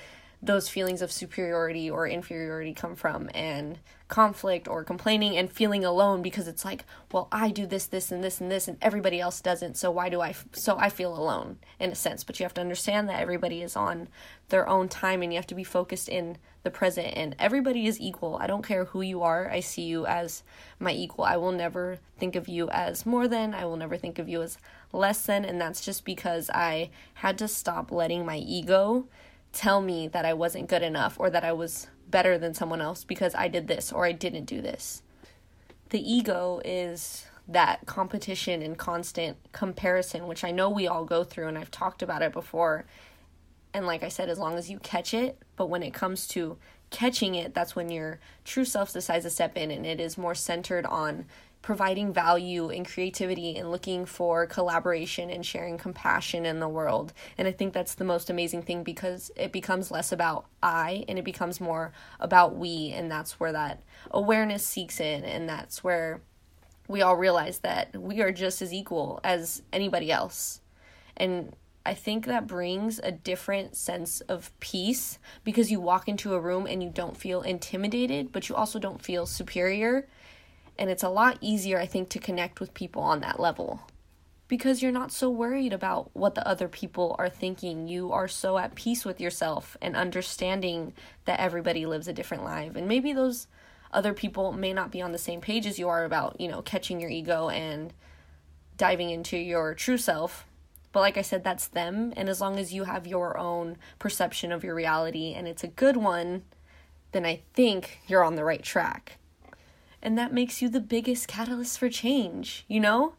those 0.47 0.69
feelings 0.69 1.03
of 1.03 1.13
superiority 1.13 1.91
or 1.91 2.07
inferiority 2.07 2.75
come 2.75 2.95
from 2.95 3.31
and 3.35 3.79
conflict 4.09 4.69
or 4.69 4.85
complaining 4.85 5.37
and 5.37 5.51
feeling 5.51 5.85
alone 5.85 6.21
because 6.21 6.47
it's 6.47 6.65
like 6.65 6.85
well 7.11 7.27
i 7.33 7.51
do 7.51 7.67
this 7.67 7.87
this 7.87 8.13
and 8.13 8.23
this 8.23 8.41
and 8.41 8.51
this 8.51 8.69
and 8.69 8.77
everybody 8.83 9.19
else 9.19 9.41
doesn't 9.41 9.77
so 9.77 9.91
why 9.91 10.11
do 10.11 10.21
i 10.21 10.29
f- 10.29 10.45
so 10.53 10.77
i 10.77 10.91
feel 10.91 11.17
alone 11.17 11.59
in 11.81 11.91
a 11.91 11.95
sense. 11.95 12.25
But 12.25 12.39
you 12.39 12.45
have 12.45 12.55
to 12.55 12.61
understand 12.61 13.09
that 13.09 13.21
everybody 13.21 13.63
is 13.63 13.77
on 13.77 14.09
their 14.49 14.69
own 14.69 14.89
time 14.89 15.23
and 15.23 15.33
you 15.33 15.39
have 15.39 15.47
to 15.49 15.55
be 15.55 15.65
focused 15.65 16.09
in 16.09 16.39
the 16.63 16.71
present 16.71 17.09
and 17.15 17.37
everybody 17.39 17.87
is 17.87 18.01
equal. 18.01 18.37
I 18.37 18.47
don't 18.47 18.67
care 18.67 18.87
who 18.87 19.03
you 19.03 19.23
are. 19.23 19.51
I 19.51 19.61
see 19.61 19.83
you 19.83 20.07
as 20.07 20.43
my 20.79 20.93
equal. 20.93 21.25
I 21.25 21.37
will 21.37 21.53
never 21.53 21.99
think 22.19 22.37
of 22.37 22.49
you 22.49 22.69
as 22.71 23.05
more 23.05 23.29
than. 23.29 23.55
I 23.55 23.65
will 23.65 23.77
never 23.77 23.97
think 23.97 24.19
of 24.19 24.29
you 24.29 24.43
as 24.43 24.59
less 24.93 25.27
than. 25.27 25.45
And 25.45 25.61
that's 25.61 25.85
just 25.85 26.05
because 26.05 26.51
i 26.55 26.91
had 27.15 27.39
to 27.39 27.49
stop 27.49 27.91
letting 27.91 28.25
my 28.25 28.37
ego 28.37 29.07
tell 29.55 29.81
me 29.81 30.09
that 30.09 30.25
I 30.25 30.35
wasn't 30.35 30.69
good 30.69 30.83
enough 30.83 31.17
or 31.19 31.31
that 31.31 31.45
I 31.45 31.53
was 31.53 31.87
better 32.11 32.37
than 32.37 32.55
someone 32.55 32.81
else 32.81 33.05
because 33.05 33.35
I 33.35 33.49
did 33.49 33.69
this 33.69 33.93
or 33.93 34.05
I 34.05 34.13
didn't 34.13 34.45
do 34.45 34.61
this. 34.61 35.03
The 35.91 36.13
ego 36.13 36.61
is 36.65 37.27
that 37.47 37.87
competition 37.87 38.63
and 38.63 38.77
constant 38.77 39.37
comparison, 39.53 40.27
which 40.27 40.45
I 40.45 40.51
know 40.51 40.71
we 40.71 40.87
all 40.87 41.05
go 41.05 41.25
through, 41.25 41.49
and 41.49 41.59
I've 41.59 41.71
talked 41.71 42.03
about 42.03 42.23
it 42.23 42.33
before. 42.33 42.85
And 43.73 43.87
like 43.87 44.03
I 44.03 44.09
said, 44.09 44.29
as 44.29 44.39
long 44.39 44.57
as 44.57 44.71
you 44.71 44.79
catch 44.79 45.15
it, 45.15 45.39
but 45.57 45.67
when 45.67 45.83
it 45.83 45.93
comes 45.93 46.27
to 46.29 46.57
catching 46.91 47.35
it, 47.35 47.55
that's 47.55 47.77
when 47.77 47.91
your 47.91 48.19
true 48.45 48.65
self 48.65 48.93
decides 48.93 49.25
to 49.25 49.31
step 49.31 49.57
in, 49.57 49.71
and 49.71 49.85
it 49.85 50.01
is 50.01 50.17
more 50.17 50.35
centered 50.35 50.87
on 50.87 51.27
providing 51.65 52.13
value 52.13 52.69
and 52.69 52.87
creativity 52.87 53.57
and 53.57 53.71
looking 53.71 54.05
for 54.05 54.47
collaboration 54.47 55.31
and 55.31 55.47
sharing 55.47 55.79
compassion 55.79 56.45
in 56.45 56.61
the 56.61 56.69
world. 56.69 57.15
And 57.39 57.49
I 57.49 57.53
think 57.53 57.73
that's 57.73 57.95
the 57.95 58.05
most 58.05 58.29
amazing 58.29 58.65
thing 58.65 58.85
because 58.85 59.31
it 59.35 59.51
becomes 59.51 59.91
less 59.91 60.13
about 60.13 60.45
I 60.63 61.07
and 61.09 61.19
it 61.19 61.25
becomes 61.25 61.63
more 61.63 61.95
about 62.21 62.55
we. 62.55 62.91
And 62.91 63.11
that's 63.11 63.41
where 63.41 63.53
that 63.53 63.83
awareness 64.11 64.63
seeks 64.63 65.01
in. 65.01 65.25
And 65.25 65.49
that's 65.49 65.83
where 65.83 66.21
we 66.87 67.01
all 67.01 67.17
realize 67.17 67.61
that 67.61 67.97
we 67.97 68.21
are 68.21 68.31
just 68.31 68.61
as 68.61 68.71
equal 68.71 69.21
as 69.25 69.63
anybody 69.73 70.13
else. 70.13 70.61
And 71.17 71.57
I 71.87 71.95
think 71.95 72.27
that 72.27 72.47
brings 72.47 72.99
a 72.99 73.11
different 73.11 73.75
sense 73.75 74.21
of 74.21 74.53
peace 74.61 75.19
because 75.45 75.71
you 75.71 75.81
walk 75.81 76.09
into 76.09 76.35
a 76.35 76.41
room 76.41 76.67
and 76.67 76.83
you 76.83 76.91
don't 76.91 77.17
feel 77.17 77.41
intimidated, 77.41 78.33
but 78.33 78.51
you 78.51 78.55
also 78.55 78.79
don't 78.79 79.01
feel 79.01 79.25
superior 79.25 80.07
and 80.79 80.91
it's 80.91 81.03
a 81.03 81.09
lot 81.09 81.39
easier, 81.41 81.79
I 81.79 81.87
think, 81.87 82.09
to 82.11 82.19
connect 82.19 82.61
with 82.61 82.75
people 82.75 83.03
on 83.03 83.21
that 83.21 83.41
level 83.41 83.81
because 84.49 84.83
you're 84.83 84.93
not 84.93 85.13
so 85.13 85.31
worried 85.31 85.73
about 85.73 86.11
what 86.15 86.35
the 86.35 86.47
other 86.47 86.69
people 86.69 87.17
are 87.19 87.29
thinking. 87.29 87.89
You 87.89 88.13
are 88.13 88.29
so 88.29 88.59
at 88.59 88.75
peace 88.75 89.05
with 89.05 89.21
yourself 89.21 89.77
and 89.81 89.97
understanding 89.97 90.93
that 91.25 91.41
everybody 91.41 91.87
lives 91.87 92.09
a 92.09 92.13
different 92.13 92.45
life. 92.45 92.77
And 92.77 92.87
maybe 92.87 93.13
those 93.13 93.47
other 93.93 94.13
people 94.13 94.53
may 94.53 94.73
not 94.73 94.91
be 94.91 95.01
on 95.01 95.13
the 95.13 95.19
same 95.19 95.41
page 95.41 95.67
as 95.67 95.79
you 95.79 95.89
are 95.89 96.05
about, 96.05 96.41
you 96.41 96.49
know, 96.49 96.63
catching 96.63 97.01
your 97.01 97.11
ego 97.11 97.49
and 97.49 97.93
diving 98.77 99.11
into 99.11 99.37
your 99.37 99.75
true 99.75 99.99
self. 99.99 100.47
But 100.93 101.01
like 101.01 101.17
I 101.17 101.23
said, 101.23 101.43
that's 101.43 101.69
them. 101.69 102.13
And 102.17 102.29
as 102.29 102.41
long 102.41 102.59
as 102.59 102.73
you 102.73 102.85
have 102.85 103.07
your 103.07 103.39
own 103.39 103.77
perception 103.99 104.53
of 104.53 104.63
your 104.63 104.75
reality 104.75 105.33
and 105.33 105.49
it's 105.49 105.65
a 105.65 105.69
good 105.69 105.97
one, 105.97 106.43
then 107.13 107.25
I 107.25 107.43
think 107.55 108.01
you're 108.07 108.25
on 108.25 108.35
the 108.35 108.45
right 108.45 108.63
track 108.63 109.19
and 110.05 110.19
that 110.19 110.33
makes 110.33 110.61
you 110.61 110.69
the 110.69 110.81
biggest 110.81 111.27
catalyst 111.27 111.79
for 111.79 111.89
change, 111.89 112.65
you 112.69 112.79
know? 112.79 113.15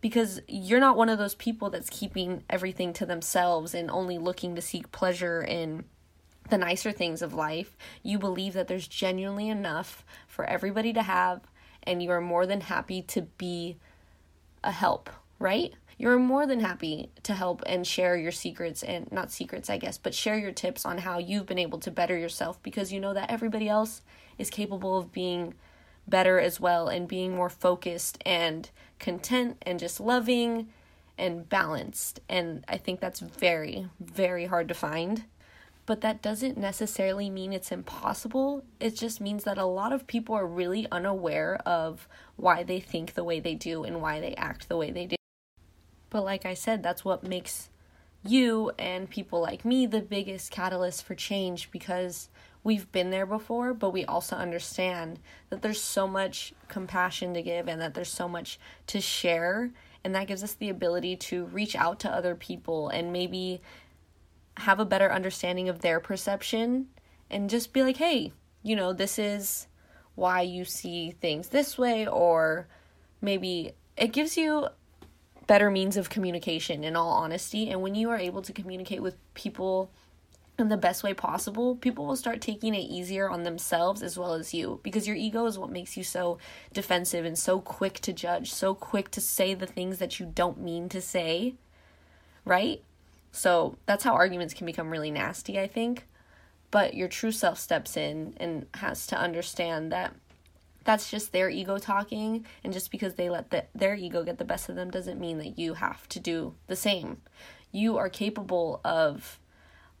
Because 0.00 0.40
you're 0.46 0.80
not 0.80 0.96
one 0.96 1.08
of 1.08 1.18
those 1.18 1.34
people 1.34 1.68
that's 1.68 1.90
keeping 1.90 2.44
everything 2.48 2.92
to 2.94 3.04
themselves 3.04 3.74
and 3.74 3.90
only 3.90 4.16
looking 4.16 4.54
to 4.54 4.62
seek 4.62 4.92
pleasure 4.92 5.42
in 5.42 5.84
the 6.48 6.56
nicer 6.56 6.92
things 6.92 7.20
of 7.20 7.34
life. 7.34 7.76
You 8.02 8.18
believe 8.18 8.54
that 8.54 8.68
there's 8.68 8.88
genuinely 8.88 9.48
enough 9.48 10.04
for 10.26 10.44
everybody 10.44 10.92
to 10.92 11.02
have, 11.02 11.42
and 11.82 12.02
you 12.02 12.10
are 12.10 12.20
more 12.20 12.46
than 12.46 12.62
happy 12.62 13.02
to 13.02 13.22
be 13.22 13.76
a 14.62 14.70
help, 14.70 15.10
right? 15.40 15.74
You're 15.98 16.18
more 16.18 16.46
than 16.46 16.60
happy 16.60 17.10
to 17.24 17.34
help 17.34 17.62
and 17.66 17.86
share 17.86 18.16
your 18.16 18.32
secrets 18.32 18.82
and 18.82 19.10
not 19.12 19.32
secrets, 19.32 19.68
I 19.68 19.78
guess, 19.78 19.98
but 19.98 20.14
share 20.14 20.38
your 20.38 20.52
tips 20.52 20.86
on 20.86 20.98
how 20.98 21.18
you've 21.18 21.46
been 21.46 21.58
able 21.58 21.78
to 21.80 21.90
better 21.90 22.16
yourself 22.16 22.62
because 22.62 22.92
you 22.92 23.00
know 23.00 23.12
that 23.12 23.30
everybody 23.30 23.68
else 23.68 24.00
is 24.38 24.48
capable 24.48 24.96
of 24.96 25.12
being 25.12 25.54
better 26.10 26.38
as 26.38 26.60
well 26.60 26.88
and 26.88 27.08
being 27.08 27.34
more 27.34 27.48
focused 27.48 28.18
and 28.26 28.70
content 28.98 29.56
and 29.62 29.78
just 29.78 30.00
loving 30.00 30.68
and 31.16 31.48
balanced. 31.48 32.20
And 32.28 32.64
I 32.68 32.76
think 32.76 33.00
that's 33.00 33.20
very, 33.20 33.88
very 34.00 34.46
hard 34.46 34.68
to 34.68 34.74
find. 34.74 35.24
But 35.86 36.02
that 36.02 36.22
doesn't 36.22 36.56
necessarily 36.56 37.30
mean 37.30 37.52
it's 37.52 37.72
impossible. 37.72 38.64
It 38.78 38.94
just 38.94 39.20
means 39.20 39.44
that 39.44 39.58
a 39.58 39.64
lot 39.64 39.92
of 39.92 40.06
people 40.06 40.34
are 40.34 40.46
really 40.46 40.86
unaware 40.92 41.60
of 41.66 42.06
why 42.36 42.62
they 42.62 42.80
think 42.80 43.14
the 43.14 43.24
way 43.24 43.40
they 43.40 43.54
do 43.54 43.82
and 43.82 44.00
why 44.00 44.20
they 44.20 44.34
act 44.34 44.68
the 44.68 44.76
way 44.76 44.90
they 44.90 45.06
do. 45.06 45.16
But 46.08 46.24
like 46.24 46.46
I 46.46 46.54
said, 46.54 46.82
that's 46.82 47.04
what 47.04 47.24
makes 47.24 47.70
you 48.24 48.70
and 48.78 49.08
people 49.08 49.40
like 49.40 49.64
me 49.64 49.86
the 49.86 50.00
biggest 50.00 50.50
catalyst 50.50 51.04
for 51.04 51.14
change 51.14 51.70
because 51.70 52.28
we've 52.62 52.90
been 52.92 53.10
there 53.10 53.26
before, 53.26 53.72
but 53.72 53.90
we 53.90 54.04
also 54.04 54.36
understand 54.36 55.18
that 55.48 55.62
there's 55.62 55.80
so 55.80 56.06
much 56.06 56.52
compassion 56.68 57.32
to 57.34 57.42
give 57.42 57.68
and 57.68 57.80
that 57.80 57.94
there's 57.94 58.12
so 58.12 58.28
much 58.28 58.58
to 58.86 59.00
share. 59.00 59.70
And 60.04 60.14
that 60.14 60.26
gives 60.26 60.42
us 60.42 60.54
the 60.54 60.68
ability 60.68 61.16
to 61.16 61.46
reach 61.46 61.74
out 61.74 62.00
to 62.00 62.10
other 62.10 62.34
people 62.34 62.88
and 62.88 63.12
maybe 63.12 63.60
have 64.58 64.80
a 64.80 64.84
better 64.84 65.10
understanding 65.10 65.68
of 65.68 65.80
their 65.80 66.00
perception 66.00 66.88
and 67.30 67.48
just 67.48 67.72
be 67.72 67.82
like, 67.82 67.96
hey, 67.96 68.32
you 68.62 68.76
know, 68.76 68.92
this 68.92 69.18
is 69.18 69.66
why 70.14 70.42
you 70.42 70.64
see 70.64 71.12
things 71.12 71.48
this 71.48 71.78
way, 71.78 72.06
or 72.06 72.68
maybe 73.22 73.72
it 73.96 74.08
gives 74.08 74.36
you 74.36 74.66
better 75.50 75.68
means 75.68 75.96
of 75.96 76.08
communication 76.08 76.84
in 76.84 76.94
all 76.94 77.10
honesty. 77.10 77.70
And 77.70 77.82
when 77.82 77.96
you 77.96 78.08
are 78.10 78.16
able 78.16 78.40
to 78.40 78.52
communicate 78.52 79.02
with 79.02 79.16
people 79.34 79.90
in 80.56 80.68
the 80.68 80.76
best 80.76 81.02
way 81.02 81.12
possible, 81.12 81.74
people 81.74 82.06
will 82.06 82.14
start 82.14 82.40
taking 82.40 82.72
it 82.72 82.86
easier 82.88 83.28
on 83.28 83.42
themselves 83.42 84.00
as 84.00 84.16
well 84.16 84.34
as 84.34 84.54
you 84.54 84.78
because 84.84 85.08
your 85.08 85.16
ego 85.16 85.46
is 85.46 85.58
what 85.58 85.72
makes 85.72 85.96
you 85.96 86.04
so 86.04 86.38
defensive 86.72 87.24
and 87.24 87.36
so 87.36 87.60
quick 87.60 87.98
to 87.98 88.12
judge, 88.12 88.52
so 88.52 88.74
quick 88.74 89.10
to 89.10 89.20
say 89.20 89.52
the 89.52 89.66
things 89.66 89.98
that 89.98 90.20
you 90.20 90.30
don't 90.32 90.60
mean 90.60 90.88
to 90.88 91.00
say, 91.00 91.54
right? 92.44 92.80
So 93.32 93.76
that's 93.86 94.04
how 94.04 94.14
arguments 94.14 94.54
can 94.54 94.66
become 94.66 94.88
really 94.88 95.10
nasty, 95.10 95.58
I 95.58 95.66
think. 95.66 96.06
But 96.70 96.94
your 96.94 97.08
true 97.08 97.32
self 97.32 97.58
steps 97.58 97.96
in 97.96 98.34
and 98.36 98.66
has 98.74 99.04
to 99.08 99.18
understand 99.18 99.90
that 99.90 100.14
that's 100.84 101.10
just 101.10 101.32
their 101.32 101.50
ego 101.50 101.78
talking 101.78 102.46
and 102.64 102.72
just 102.72 102.90
because 102.90 103.14
they 103.14 103.28
let 103.28 103.50
the, 103.50 103.64
their 103.74 103.94
ego 103.94 104.22
get 104.24 104.38
the 104.38 104.44
best 104.44 104.68
of 104.68 104.76
them 104.76 104.90
doesn't 104.90 105.20
mean 105.20 105.38
that 105.38 105.58
you 105.58 105.74
have 105.74 106.08
to 106.08 106.20
do 106.20 106.54
the 106.66 106.76
same. 106.76 107.18
You 107.72 107.98
are 107.98 108.08
capable 108.08 108.80
of 108.84 109.38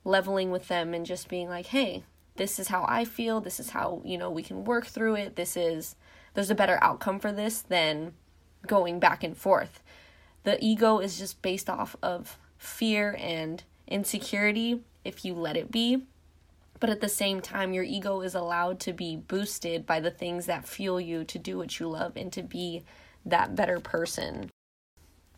leveling 0.04 0.50
with 0.50 0.68
them 0.68 0.94
and 0.94 1.04
just 1.04 1.28
being 1.28 1.48
like, 1.48 1.66
hey, 1.66 2.04
this 2.36 2.58
is 2.58 2.68
how 2.68 2.86
I 2.88 3.04
feel, 3.04 3.40
this 3.40 3.60
is 3.60 3.70
how, 3.70 4.00
you 4.04 4.16
know, 4.16 4.30
we 4.30 4.42
can 4.42 4.64
work 4.64 4.86
through 4.86 5.16
it, 5.16 5.36
this 5.36 5.56
is, 5.56 5.96
there's 6.34 6.50
a 6.50 6.54
better 6.54 6.78
outcome 6.80 7.20
for 7.20 7.32
this 7.32 7.60
than 7.60 8.14
going 8.66 8.98
back 8.98 9.22
and 9.22 9.36
forth. 9.36 9.82
The 10.44 10.62
ego 10.64 10.98
is 10.98 11.18
just 11.18 11.42
based 11.42 11.68
off 11.68 11.96
of 12.02 12.38
fear 12.56 13.16
and 13.18 13.62
insecurity 13.86 14.80
if 15.04 15.24
you 15.24 15.34
let 15.34 15.56
it 15.56 15.70
be. 15.70 16.06
But 16.80 16.90
at 16.90 17.02
the 17.02 17.08
same 17.10 17.42
time, 17.42 17.74
your 17.74 17.84
ego 17.84 18.22
is 18.22 18.34
allowed 18.34 18.80
to 18.80 18.94
be 18.94 19.14
boosted 19.14 19.84
by 19.84 20.00
the 20.00 20.10
things 20.10 20.46
that 20.46 20.66
fuel 20.66 21.00
you 21.00 21.24
to 21.24 21.38
do 21.38 21.58
what 21.58 21.78
you 21.78 21.88
love 21.88 22.16
and 22.16 22.32
to 22.32 22.42
be 22.42 22.84
that 23.26 23.54
better 23.54 23.78
person. 23.80 24.50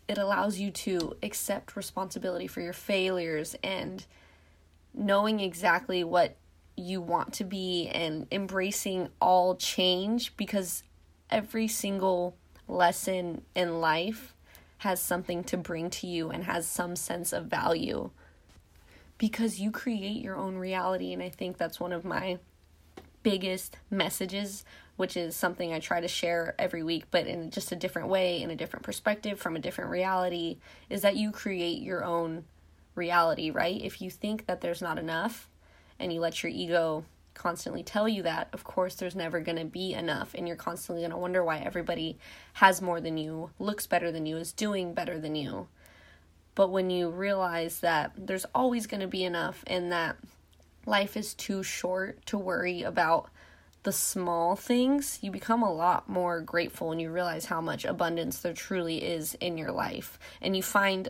It 0.07 0.19
allows 0.19 0.59
you 0.59 0.71
to 0.71 1.17
accept 1.23 1.77
responsibility 1.77 2.47
for 2.47 2.61
your 2.61 2.73
failures 2.73 3.57
and 3.63 4.07
knowing 4.95 5.41
exactly 5.41 6.05
what 6.05 6.37
you 6.77 7.01
want 7.01 7.33
to 7.35 7.45
be 7.45 7.89
and 7.89 8.27
embracing 8.31 9.09
all 9.21 9.57
change 9.57 10.37
because 10.37 10.85
every 11.29 11.67
single 11.67 12.37
lesson 12.69 13.43
in 13.55 13.81
life 13.81 14.35
has 14.79 15.01
something 15.01 15.45
to 15.45 15.57
bring 15.57 15.91
to 15.91 16.07
you 16.07 16.31
and 16.31 16.45
has 16.45 16.67
some 16.67 16.95
sense 16.97 17.33
of 17.33 17.47
value 17.47 18.11
because 19.23 19.61
you 19.61 19.71
create 19.71 20.21
your 20.21 20.35
own 20.35 20.57
reality 20.57 21.13
and 21.13 21.23
I 21.23 21.29
think 21.29 21.57
that's 21.57 21.79
one 21.79 21.93
of 21.93 22.05
my 22.05 22.41
biggest 23.23 23.77
messages 23.89 24.65
which 24.97 25.17
is 25.17 25.37
something 25.37 25.73
I 25.73 25.79
try 25.79 26.01
to 26.01 26.09
share 26.09 26.57
every 26.59 26.83
week 26.83 27.05
but 27.13 27.29
in 27.29 27.53
just 27.53 27.71
a 27.71 27.77
different 27.77 28.09
way 28.09 28.43
in 28.43 28.51
a 28.51 28.57
different 28.57 28.85
perspective 28.85 29.39
from 29.39 29.55
a 29.55 29.61
different 29.61 29.93
reality 29.93 30.59
is 30.91 31.03
that 31.03 31.15
you 31.15 31.31
create 31.31 31.83
your 31.83 32.03
own 32.03 32.47
reality 32.97 33.53
right 33.53 33.81
if 33.81 34.03
you 34.03 34.11
think 34.11 34.47
that 34.47 34.61
there's 34.61 34.83
not 34.83 34.99
enough 34.99 35.49
and 36.01 36.13
you 36.13 36.19
let 36.19 36.43
your 36.43 36.51
ego 36.51 37.05
constantly 37.35 37.83
tell 37.83 38.09
you 38.09 38.23
that, 38.25 38.49
of 38.53 38.63
course, 38.63 38.97
there's 38.97 39.17
never 39.17 39.41
going 39.41 39.57
to 39.57 39.65
be 39.65 39.95
enough. 39.95 40.35
And 40.35 40.47
you're 40.47 40.57
constantly 40.57 41.01
going 41.01 41.13
to 41.13 41.17
wonder 41.17 41.43
why 41.43 41.61
everybody 41.61 42.19
has 42.55 42.83
more 42.83 43.01
than 43.01 43.17
you, 43.17 43.51
looks 43.59 43.87
better 43.87 44.13
than 44.13 44.27
you, 44.27 44.37
is 44.37 44.53
doing 44.53 44.93
better 44.93 45.19
than 45.19 45.35
you. 45.35 45.69
But 46.55 46.69
when 46.69 46.91
you 46.91 47.09
realize 47.09 47.81
that 47.81 48.13
there's 48.17 48.47
always 48.55 48.87
going 48.87 49.01
to 49.01 49.09
be 49.09 49.25
enough 49.25 49.65
and 49.67 49.93
that 49.93 50.17
life 50.85 51.17
is 51.17 51.35
too 51.35 51.63
short 51.63 52.25
to 52.27 52.39
worry 52.39 52.83
about 52.83 53.31
the 53.85 53.93
small 53.93 54.55
things, 54.55 55.19
you 55.23 55.31
become 55.31 55.63
a 55.63 55.73
lot 55.73 56.09
more 56.09 56.41
grateful 56.41 56.93
and 56.93 57.01
you 57.01 57.11
realize 57.11 57.47
how 57.47 57.61
much 57.61 57.85
abundance 57.85 58.41
there 58.41 58.53
truly 58.53 59.03
is 59.03 59.35
in 59.35 59.59
your 59.59 59.73
life. 59.73 60.19
And 60.41 60.55
you 60.55 60.63
find 60.63 61.09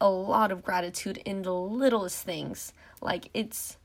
a 0.00 0.10
lot 0.10 0.50
of 0.52 0.64
gratitude 0.64 1.18
in 1.18 1.42
the 1.42 1.54
littlest 1.54 2.24
things. 2.24 2.72
Like 3.00 3.30
it's 3.34 3.76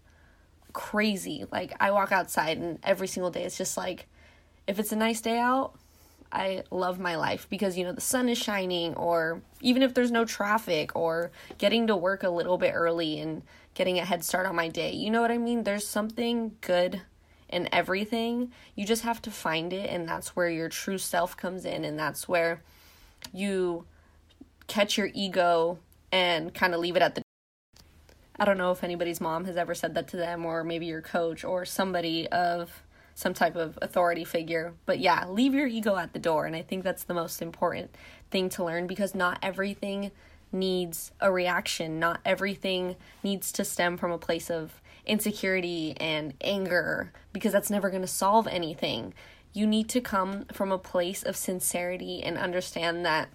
crazy. 0.73 1.45
Like 1.51 1.73
I 1.79 1.91
walk 1.91 2.11
outside 2.11 2.57
and 2.57 2.79
every 2.83 3.07
single 3.07 3.31
day 3.31 3.43
it's 3.43 3.57
just 3.57 3.77
like 3.77 4.07
if 4.65 4.79
it's 4.79 4.91
a 4.91 4.97
nice 4.97 5.21
day 5.21 5.37
out, 5.37 5.75
I 6.31 6.63
love 6.71 6.99
my 6.99 7.15
life 7.15 7.47
because 7.49 7.77
you 7.77 7.83
know 7.83 7.93
the 7.93 8.01
sun 8.01 8.29
is 8.29 8.37
shining 8.37 8.95
or 8.95 9.41
even 9.61 9.81
if 9.81 9.93
there's 9.93 10.11
no 10.11 10.25
traffic 10.25 10.95
or 10.95 11.31
getting 11.57 11.87
to 11.87 11.95
work 11.95 12.23
a 12.23 12.29
little 12.29 12.57
bit 12.57 12.73
early 12.73 13.19
and 13.19 13.43
getting 13.73 13.99
a 13.99 14.05
head 14.05 14.23
start 14.23 14.45
on 14.45 14.55
my 14.55 14.67
day. 14.67 14.93
You 14.93 15.09
know 15.09 15.21
what 15.21 15.31
I 15.31 15.37
mean? 15.37 15.63
There's 15.63 15.87
something 15.87 16.55
good 16.61 17.01
in 17.49 17.69
everything. 17.71 18.51
You 18.75 18.85
just 18.85 19.03
have 19.03 19.21
to 19.23 19.31
find 19.31 19.71
it 19.71 19.89
and 19.89 20.07
that's 20.07 20.35
where 20.35 20.49
your 20.49 20.69
true 20.69 20.97
self 20.97 21.37
comes 21.37 21.63
in 21.63 21.85
and 21.85 21.97
that's 21.97 22.27
where 22.27 22.61
you 23.33 23.85
catch 24.67 24.97
your 24.97 25.09
ego 25.13 25.79
and 26.11 26.53
kind 26.53 26.73
of 26.73 26.79
leave 26.79 26.95
it 26.95 27.01
at 27.01 27.15
the 27.15 27.21
I 28.39 28.45
don't 28.45 28.57
know 28.57 28.71
if 28.71 28.83
anybody's 28.83 29.19
mom 29.19 29.45
has 29.45 29.57
ever 29.57 29.73
said 29.73 29.95
that 29.95 30.09
to 30.09 30.17
them, 30.17 30.45
or 30.45 30.63
maybe 30.63 30.85
your 30.85 31.01
coach, 31.01 31.43
or 31.43 31.65
somebody 31.65 32.27
of 32.27 32.83
some 33.17 33.33
type 33.33 33.55
of 33.55 33.79
authority 33.81 34.23
figure. 34.23 34.75
But 34.85 34.99
yeah, 34.99 35.25
leave 35.27 35.55
your 35.55 35.65
ego 35.65 35.95
at 35.95 36.13
the 36.13 36.19
door. 36.19 36.45
And 36.45 36.55
I 36.55 36.61
think 36.61 36.83
that's 36.83 37.03
the 37.03 37.15
most 37.15 37.41
important 37.41 37.89
thing 38.29 38.47
to 38.49 38.63
learn 38.63 38.85
because 38.85 39.15
not 39.15 39.39
everything 39.41 40.11
needs 40.51 41.11
a 41.19 41.31
reaction, 41.31 41.97
not 41.97 42.19
everything 42.23 42.95
needs 43.23 43.51
to 43.53 43.65
stem 43.65 43.97
from 43.97 44.11
a 44.11 44.19
place 44.19 44.51
of 44.51 44.79
insecurity 45.03 45.95
and 45.99 46.35
anger 46.41 47.11
because 47.33 47.51
that's 47.51 47.71
never 47.71 47.89
going 47.89 48.03
to 48.03 48.07
solve 48.07 48.45
anything. 48.45 49.15
You 49.51 49.65
need 49.65 49.89
to 49.89 49.99
come 49.99 50.45
from 50.53 50.71
a 50.71 50.77
place 50.77 51.23
of 51.23 51.35
sincerity 51.35 52.21
and 52.21 52.37
understand 52.37 53.03
that 53.07 53.29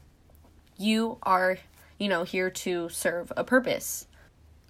you 0.79 1.19
are, 1.25 1.59
you 1.99 2.09
know, 2.09 2.23
here 2.23 2.51
to 2.51 2.89
serve 2.89 3.33
a 3.37 3.43
purpose 3.43 4.07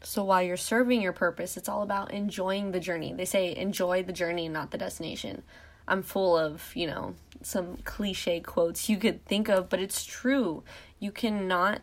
so 0.03 0.25
while 0.25 0.43
you're 0.43 0.57
serving 0.57 1.01
your 1.01 1.12
purpose, 1.12 1.57
it's 1.57 1.69
all 1.69 1.83
about 1.83 2.12
enjoying 2.12 2.73
the 2.73 2.81
journey. 2.81 3.12
They 3.12 3.25
say 3.25 3.55
enjoy 3.55 4.03
the 4.03 4.12
journey, 4.12 4.49
not 4.49 4.71
the 4.71 4.79
destination. 4.79 5.43
I'm 5.87 6.03
full 6.03 6.37
of, 6.37 6.73
you 6.75 6.87
know, 6.87 7.15
some 7.43 7.79
cliche 7.85 8.41
quotes 8.41 8.88
you 8.88 8.97
could 8.97 9.25
think 9.25 9.49
of, 9.49 9.69
but 9.69 9.81
it's 9.81 10.05
true. 10.05 10.62
You 10.99 11.12
cannot 11.12 11.83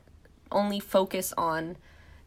only 0.51 0.79
focus 0.79 1.33
on 1.37 1.77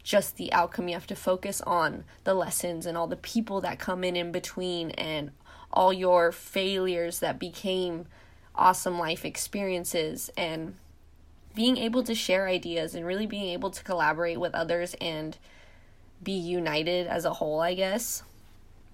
just 0.03 0.37
the 0.37 0.51
outcome. 0.53 0.87
You 0.87 0.93
have 0.93 1.07
to 1.07 1.15
focus 1.15 1.61
on 1.61 2.03
the 2.23 2.33
lessons 2.33 2.85
and 2.85 2.97
all 2.97 3.07
the 3.07 3.15
people 3.15 3.61
that 3.61 3.79
come 3.79 4.03
in 4.03 4.15
in 4.15 4.31
between 4.31 4.91
and 4.91 5.31
all 5.71 5.91
your 5.91 6.31
failures 6.31 7.19
that 7.19 7.39
became 7.39 8.05
awesome 8.55 8.99
life 8.99 9.25
experiences 9.25 10.29
and 10.37 10.75
being 11.55 11.77
able 11.77 12.03
to 12.03 12.13
share 12.13 12.47
ideas 12.47 12.93
and 12.93 13.05
really 13.05 13.25
being 13.25 13.49
able 13.49 13.71
to 13.71 13.83
collaborate 13.83 14.39
with 14.39 14.53
others 14.53 14.95
and 15.01 15.37
be 16.23 16.33
united 16.33 17.07
as 17.07 17.25
a 17.25 17.33
whole, 17.33 17.59
I 17.59 17.73
guess. 17.73 18.23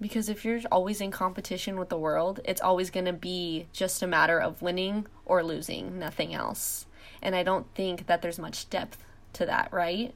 Because 0.00 0.28
if 0.28 0.44
you're 0.44 0.60
always 0.72 1.00
in 1.00 1.10
competition 1.10 1.78
with 1.78 1.90
the 1.90 1.98
world, 1.98 2.40
it's 2.44 2.62
always 2.62 2.90
going 2.90 3.04
to 3.04 3.12
be 3.12 3.66
just 3.72 4.02
a 4.02 4.06
matter 4.06 4.40
of 4.40 4.62
winning 4.62 5.06
or 5.26 5.42
losing, 5.42 5.98
nothing 5.98 6.32
else. 6.34 6.86
And 7.20 7.36
I 7.36 7.42
don't 7.42 7.66
think 7.74 8.06
that 8.06 8.22
there's 8.22 8.38
much 8.38 8.70
depth 8.70 9.04
to 9.34 9.44
that, 9.46 9.70
right? 9.72 10.14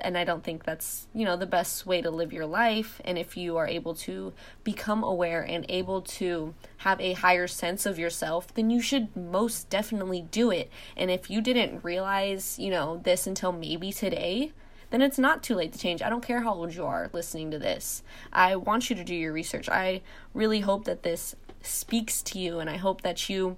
And 0.00 0.18
I 0.18 0.24
don't 0.24 0.42
think 0.42 0.64
that's, 0.64 1.06
you 1.14 1.24
know, 1.24 1.36
the 1.36 1.46
best 1.46 1.86
way 1.86 2.00
to 2.00 2.10
live 2.10 2.32
your 2.32 2.46
life. 2.46 3.00
And 3.04 3.16
if 3.16 3.36
you 3.36 3.56
are 3.58 3.68
able 3.68 3.94
to 3.96 4.32
become 4.64 5.04
aware 5.04 5.42
and 5.42 5.64
able 5.68 6.00
to 6.02 6.54
have 6.78 7.00
a 7.00 7.12
higher 7.12 7.46
sense 7.46 7.86
of 7.86 7.98
yourself, 7.98 8.52
then 8.54 8.70
you 8.70 8.80
should 8.80 9.14
most 9.14 9.70
definitely 9.70 10.22
do 10.22 10.50
it. 10.50 10.70
And 10.96 11.10
if 11.10 11.30
you 11.30 11.40
didn't 11.40 11.84
realize, 11.84 12.58
you 12.58 12.70
know, 12.70 13.00
this 13.04 13.26
until 13.26 13.52
maybe 13.52 13.92
today, 13.92 14.52
then 14.94 15.02
it's 15.02 15.18
not 15.18 15.42
too 15.42 15.56
late 15.56 15.72
to 15.72 15.78
change. 15.78 16.02
I 16.02 16.08
don't 16.08 16.24
care 16.24 16.42
how 16.42 16.54
old 16.54 16.72
you 16.72 16.84
are 16.86 17.10
listening 17.12 17.50
to 17.50 17.58
this. 17.58 18.04
I 18.32 18.54
want 18.54 18.88
you 18.88 18.94
to 18.94 19.02
do 19.02 19.12
your 19.12 19.32
research. 19.32 19.68
I 19.68 20.02
really 20.32 20.60
hope 20.60 20.84
that 20.84 21.02
this 21.02 21.34
speaks 21.62 22.22
to 22.22 22.38
you, 22.38 22.60
and 22.60 22.70
I 22.70 22.76
hope 22.76 23.02
that 23.02 23.28
you 23.28 23.56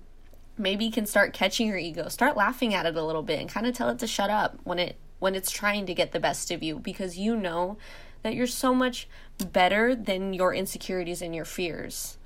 maybe 0.57 0.91
can 0.91 1.05
start 1.05 1.35
catching 1.35 1.67
your 1.69 1.77
ego, 1.77 2.09
start 2.09 2.39
laughing 2.39 2.73
at 2.73 2.87
it 2.87 2.97
a 2.97 3.05
little 3.05 3.23
bit, 3.23 3.39
and 3.39 3.51
kind 3.51 3.67
of 3.67 3.75
tell 3.75 3.91
it 3.91 3.99
to 3.99 4.07
shut 4.07 4.31
up 4.31 4.59
when 4.65 4.79
it 4.79 4.97
when 5.19 5.35
it's 5.35 5.51
trying 5.51 5.85
to 5.85 5.93
get 5.93 6.13
the 6.13 6.21
best 6.21 6.51
of 6.51 6.63
you 6.63 6.79
because 6.79 7.19
you 7.19 7.37
know 7.37 7.77
that 8.23 8.35
you're 8.35 8.47
so 8.47 8.75
much 8.75 9.07
better 9.53 9.95
than 9.95 10.33
your 10.33 10.55
insecurities 10.55 11.21
and 11.21 11.35
your 11.35 11.45
fears. 11.45 12.17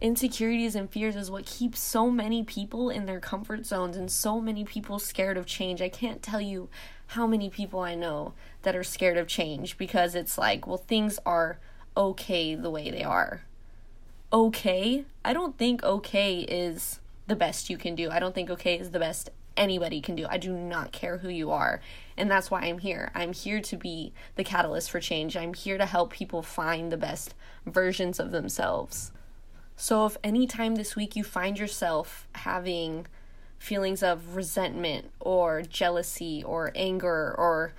Insecurities 0.00 0.76
and 0.76 0.88
fears 0.88 1.16
is 1.16 1.30
what 1.30 1.44
keeps 1.44 1.80
so 1.80 2.08
many 2.08 2.44
people 2.44 2.88
in 2.88 3.06
their 3.06 3.18
comfort 3.18 3.66
zones 3.66 3.96
and 3.96 4.08
so 4.08 4.40
many 4.40 4.64
people 4.64 5.00
scared 5.00 5.36
of 5.36 5.44
change. 5.44 5.82
I 5.82 5.88
can't 5.88 6.22
tell 6.22 6.40
you 6.40 6.68
how 7.08 7.26
many 7.26 7.50
people 7.50 7.80
I 7.80 7.96
know 7.96 8.34
that 8.62 8.76
are 8.76 8.84
scared 8.84 9.16
of 9.16 9.26
change 9.26 9.76
because 9.76 10.14
it's 10.14 10.38
like, 10.38 10.68
well, 10.68 10.76
things 10.76 11.18
are 11.26 11.58
okay 11.96 12.54
the 12.54 12.70
way 12.70 12.90
they 12.92 13.02
are. 13.02 13.42
Okay? 14.32 15.04
I 15.24 15.32
don't 15.32 15.58
think 15.58 15.82
okay 15.82 16.40
is 16.40 17.00
the 17.26 17.34
best 17.34 17.68
you 17.68 17.76
can 17.76 17.96
do. 17.96 18.08
I 18.08 18.20
don't 18.20 18.36
think 18.36 18.50
okay 18.50 18.78
is 18.78 18.90
the 18.90 19.00
best 19.00 19.30
anybody 19.56 20.00
can 20.00 20.14
do. 20.14 20.26
I 20.30 20.38
do 20.38 20.52
not 20.52 20.92
care 20.92 21.18
who 21.18 21.28
you 21.28 21.50
are. 21.50 21.80
And 22.16 22.30
that's 22.30 22.52
why 22.52 22.60
I'm 22.62 22.78
here. 22.78 23.10
I'm 23.16 23.32
here 23.32 23.60
to 23.62 23.76
be 23.76 24.12
the 24.36 24.44
catalyst 24.44 24.92
for 24.92 25.00
change. 25.00 25.36
I'm 25.36 25.54
here 25.54 25.76
to 25.76 25.86
help 25.86 26.12
people 26.12 26.42
find 26.42 26.92
the 26.92 26.96
best 26.96 27.34
versions 27.66 28.20
of 28.20 28.30
themselves. 28.30 29.10
So 29.80 30.06
if 30.06 30.16
any 30.24 30.48
time 30.48 30.74
this 30.74 30.96
week 30.96 31.14
you 31.14 31.22
find 31.22 31.56
yourself 31.56 32.26
having 32.34 33.06
feelings 33.58 34.02
of 34.02 34.34
resentment 34.34 35.12
or 35.20 35.62
jealousy 35.62 36.42
or 36.42 36.72
anger 36.74 37.32
or 37.38 37.74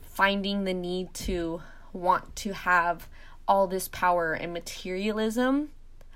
finding 0.00 0.64
the 0.64 0.72
need 0.72 1.12
to 1.12 1.60
want 1.92 2.34
to 2.36 2.54
have 2.54 3.06
all 3.46 3.66
this 3.66 3.86
power 3.86 4.32
and 4.32 4.54
materialism, 4.54 5.68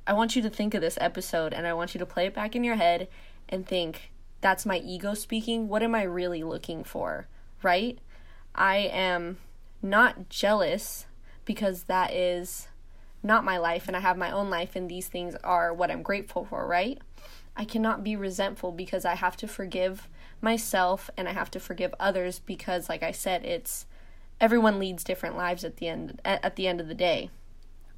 I 0.06 0.14
want 0.14 0.36
you 0.36 0.42
to 0.42 0.48
think 0.48 0.72
of 0.72 0.80
this 0.80 0.96
episode 1.02 1.52
and 1.52 1.66
I 1.66 1.74
want 1.74 1.94
you 1.94 1.98
to 1.98 2.06
play 2.06 2.24
it 2.24 2.34
back 2.34 2.56
in 2.56 2.64
your 2.64 2.76
head 2.76 3.06
and 3.46 3.66
think, 3.66 4.10
that's 4.40 4.64
my 4.64 4.78
ego 4.78 5.12
speaking. 5.12 5.68
What 5.68 5.82
am 5.82 5.94
I 5.94 6.04
really 6.04 6.44
looking 6.44 6.82
for? 6.82 7.28
Right? 7.62 7.98
I 8.54 8.76
am 8.76 9.36
not 9.82 10.30
jealous 10.30 11.04
because 11.44 11.82
that 11.84 12.14
is 12.14 12.68
not 13.26 13.44
my 13.44 13.58
life 13.58 13.88
and 13.88 13.96
I 13.96 14.00
have 14.00 14.16
my 14.16 14.30
own 14.30 14.48
life 14.48 14.76
and 14.76 14.88
these 14.88 15.08
things 15.08 15.34
are 15.42 15.74
what 15.74 15.90
I'm 15.90 16.02
grateful 16.02 16.44
for, 16.44 16.66
right? 16.66 16.98
I 17.56 17.64
cannot 17.64 18.04
be 18.04 18.16
resentful 18.16 18.72
because 18.72 19.04
I 19.04 19.14
have 19.14 19.36
to 19.38 19.48
forgive 19.48 20.08
myself 20.40 21.10
and 21.16 21.28
I 21.28 21.32
have 21.32 21.50
to 21.52 21.60
forgive 21.60 21.94
others 21.98 22.38
because 22.38 22.88
like 22.88 23.02
I 23.02 23.10
said 23.10 23.44
it's 23.44 23.86
everyone 24.40 24.78
leads 24.78 25.02
different 25.02 25.36
lives 25.36 25.64
at 25.64 25.78
the 25.78 25.88
end 25.88 26.20
at, 26.24 26.56
the 26.56 26.68
end 26.68 26.80
of 26.80 26.88
the 26.88 26.94
day. 26.94 27.30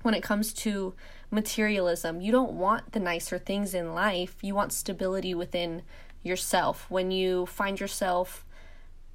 when 0.03 0.15
it 0.15 0.23
comes 0.23 0.53
to 0.53 0.95
materialism. 1.31 2.21
You 2.21 2.33
don't 2.33 2.53
want 2.53 2.93
the 2.93 3.01
nicer 3.01 3.39
things 3.39 3.75
in 3.75 3.95
life, 3.95 4.37
you 4.41 4.55
want 4.55 4.73
stability 4.73 5.35
within 5.35 5.83
yourself. 6.23 6.87
When 6.89 7.11
you 7.11 7.47
find 7.47 7.79
yourself 7.81 8.47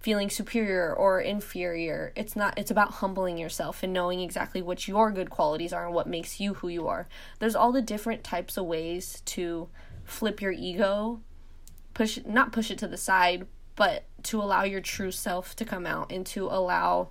feeling 0.04 0.30
superior 0.30 0.94
or 0.94 1.22
inferior, 1.22 2.12
it's 2.16 2.36
not 2.36 2.60
it's 2.60 2.70
about 2.70 2.96
humbling 2.96 3.38
yourself 3.38 3.82
and 3.82 3.94
knowing 3.94 4.20
exactly 4.20 4.62
what 4.62 4.86
your 4.86 5.10
good 5.12 5.30
qualities 5.30 5.72
are 5.72 5.86
and 5.86 5.96
what 5.96 6.08
makes 6.08 6.42
you 6.42 6.56
who 6.56 6.68
you 6.68 6.88
are. 6.88 7.08
There's 7.40 7.56
all 7.56 7.72
the 7.72 7.82
different 7.82 8.22
types 8.22 8.58
of 8.58 8.66
ways 8.66 9.22
to 9.28 9.70
flip 10.04 10.42
your 10.42 10.52
ego, 10.52 11.22
push 11.94 12.20
not 12.26 12.52
push 12.52 12.70
it 12.70 12.78
to 12.80 12.88
the 12.88 12.98
side, 12.98 13.48
but 13.78 14.04
to 14.24 14.42
allow 14.42 14.64
your 14.64 14.82
true 14.82 15.12
self 15.12 15.56
to 15.56 15.66
come 15.66 15.86
out 15.86 16.12
and 16.12 16.26
to 16.28 16.48
allow 16.48 17.08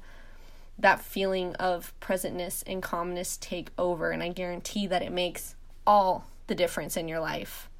that 0.78 1.00
feeling 1.00 1.55
of 1.55 1.98
presentness 1.98 2.62
and 2.66 2.83
calmness 2.83 3.38
take 3.38 3.70
over. 3.78 4.11
And 4.11 4.22
I 4.22 4.28
guarantee 4.28 4.87
that 4.87 5.02
it 5.02 5.12
makes 5.12 5.57
all 5.87 6.26
the 6.46 6.55
difference 6.55 6.98
in 6.98 7.09
your 7.09 7.20
life. 7.20 7.70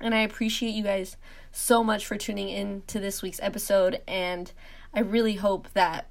And 0.00 0.14
I 0.14 0.20
appreciate 0.20 0.74
you 0.74 0.82
guys 0.82 1.16
so 1.52 1.82
much 1.82 2.06
for 2.06 2.16
tuning 2.16 2.48
in 2.48 2.82
to 2.88 3.00
this 3.00 3.22
week's 3.22 3.40
episode. 3.42 4.02
And 4.06 4.52
I 4.94 5.00
really 5.00 5.34
hope 5.34 5.72
that 5.72 6.10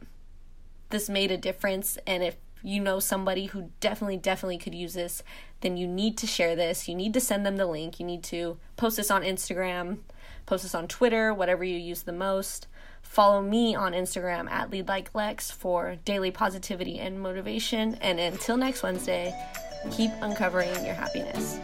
this 0.89 1.09
made 1.09 1.31
a 1.31 1.37
difference. 1.37 1.97
And 2.07 2.23
if 2.23 2.37
you 2.63 2.79
know 2.79 2.99
somebody 2.99 3.45
who 3.45 3.69
definitely, 3.79 4.17
definitely 4.17 4.57
could 4.57 4.73
use 4.73 4.95
this, 4.95 5.21
then 5.61 5.77
you 5.77 5.87
need 5.87 6.17
to 6.17 6.27
share 6.27 6.55
this. 6.55 6.87
You 6.87 6.95
need 6.95 7.13
to 7.13 7.21
send 7.21 7.45
them 7.45 7.57
the 7.57 7.67
link. 7.67 7.99
You 7.99 8.05
need 8.05 8.23
to 8.25 8.57
post 8.75 8.97
this 8.97 9.11
on 9.11 9.21
Instagram, 9.21 9.99
post 10.45 10.63
this 10.63 10.75
on 10.75 10.87
Twitter, 10.87 11.33
whatever 11.33 11.63
you 11.63 11.77
use 11.77 12.03
the 12.03 12.11
most. 12.11 12.67
Follow 13.03 13.41
me 13.41 13.75
on 13.75 13.93
Instagram 13.93 14.49
at 14.49 14.71
Lead 14.71 14.87
Like 14.87 15.13
Lex 15.13 15.51
for 15.51 15.95
daily 16.05 16.31
positivity 16.31 16.97
and 16.97 17.21
motivation. 17.21 17.95
And 17.95 18.19
until 18.19 18.57
next 18.57 18.81
Wednesday, 18.81 19.33
keep 19.91 20.11
uncovering 20.21 20.85
your 20.85 20.95
happiness. 20.95 21.59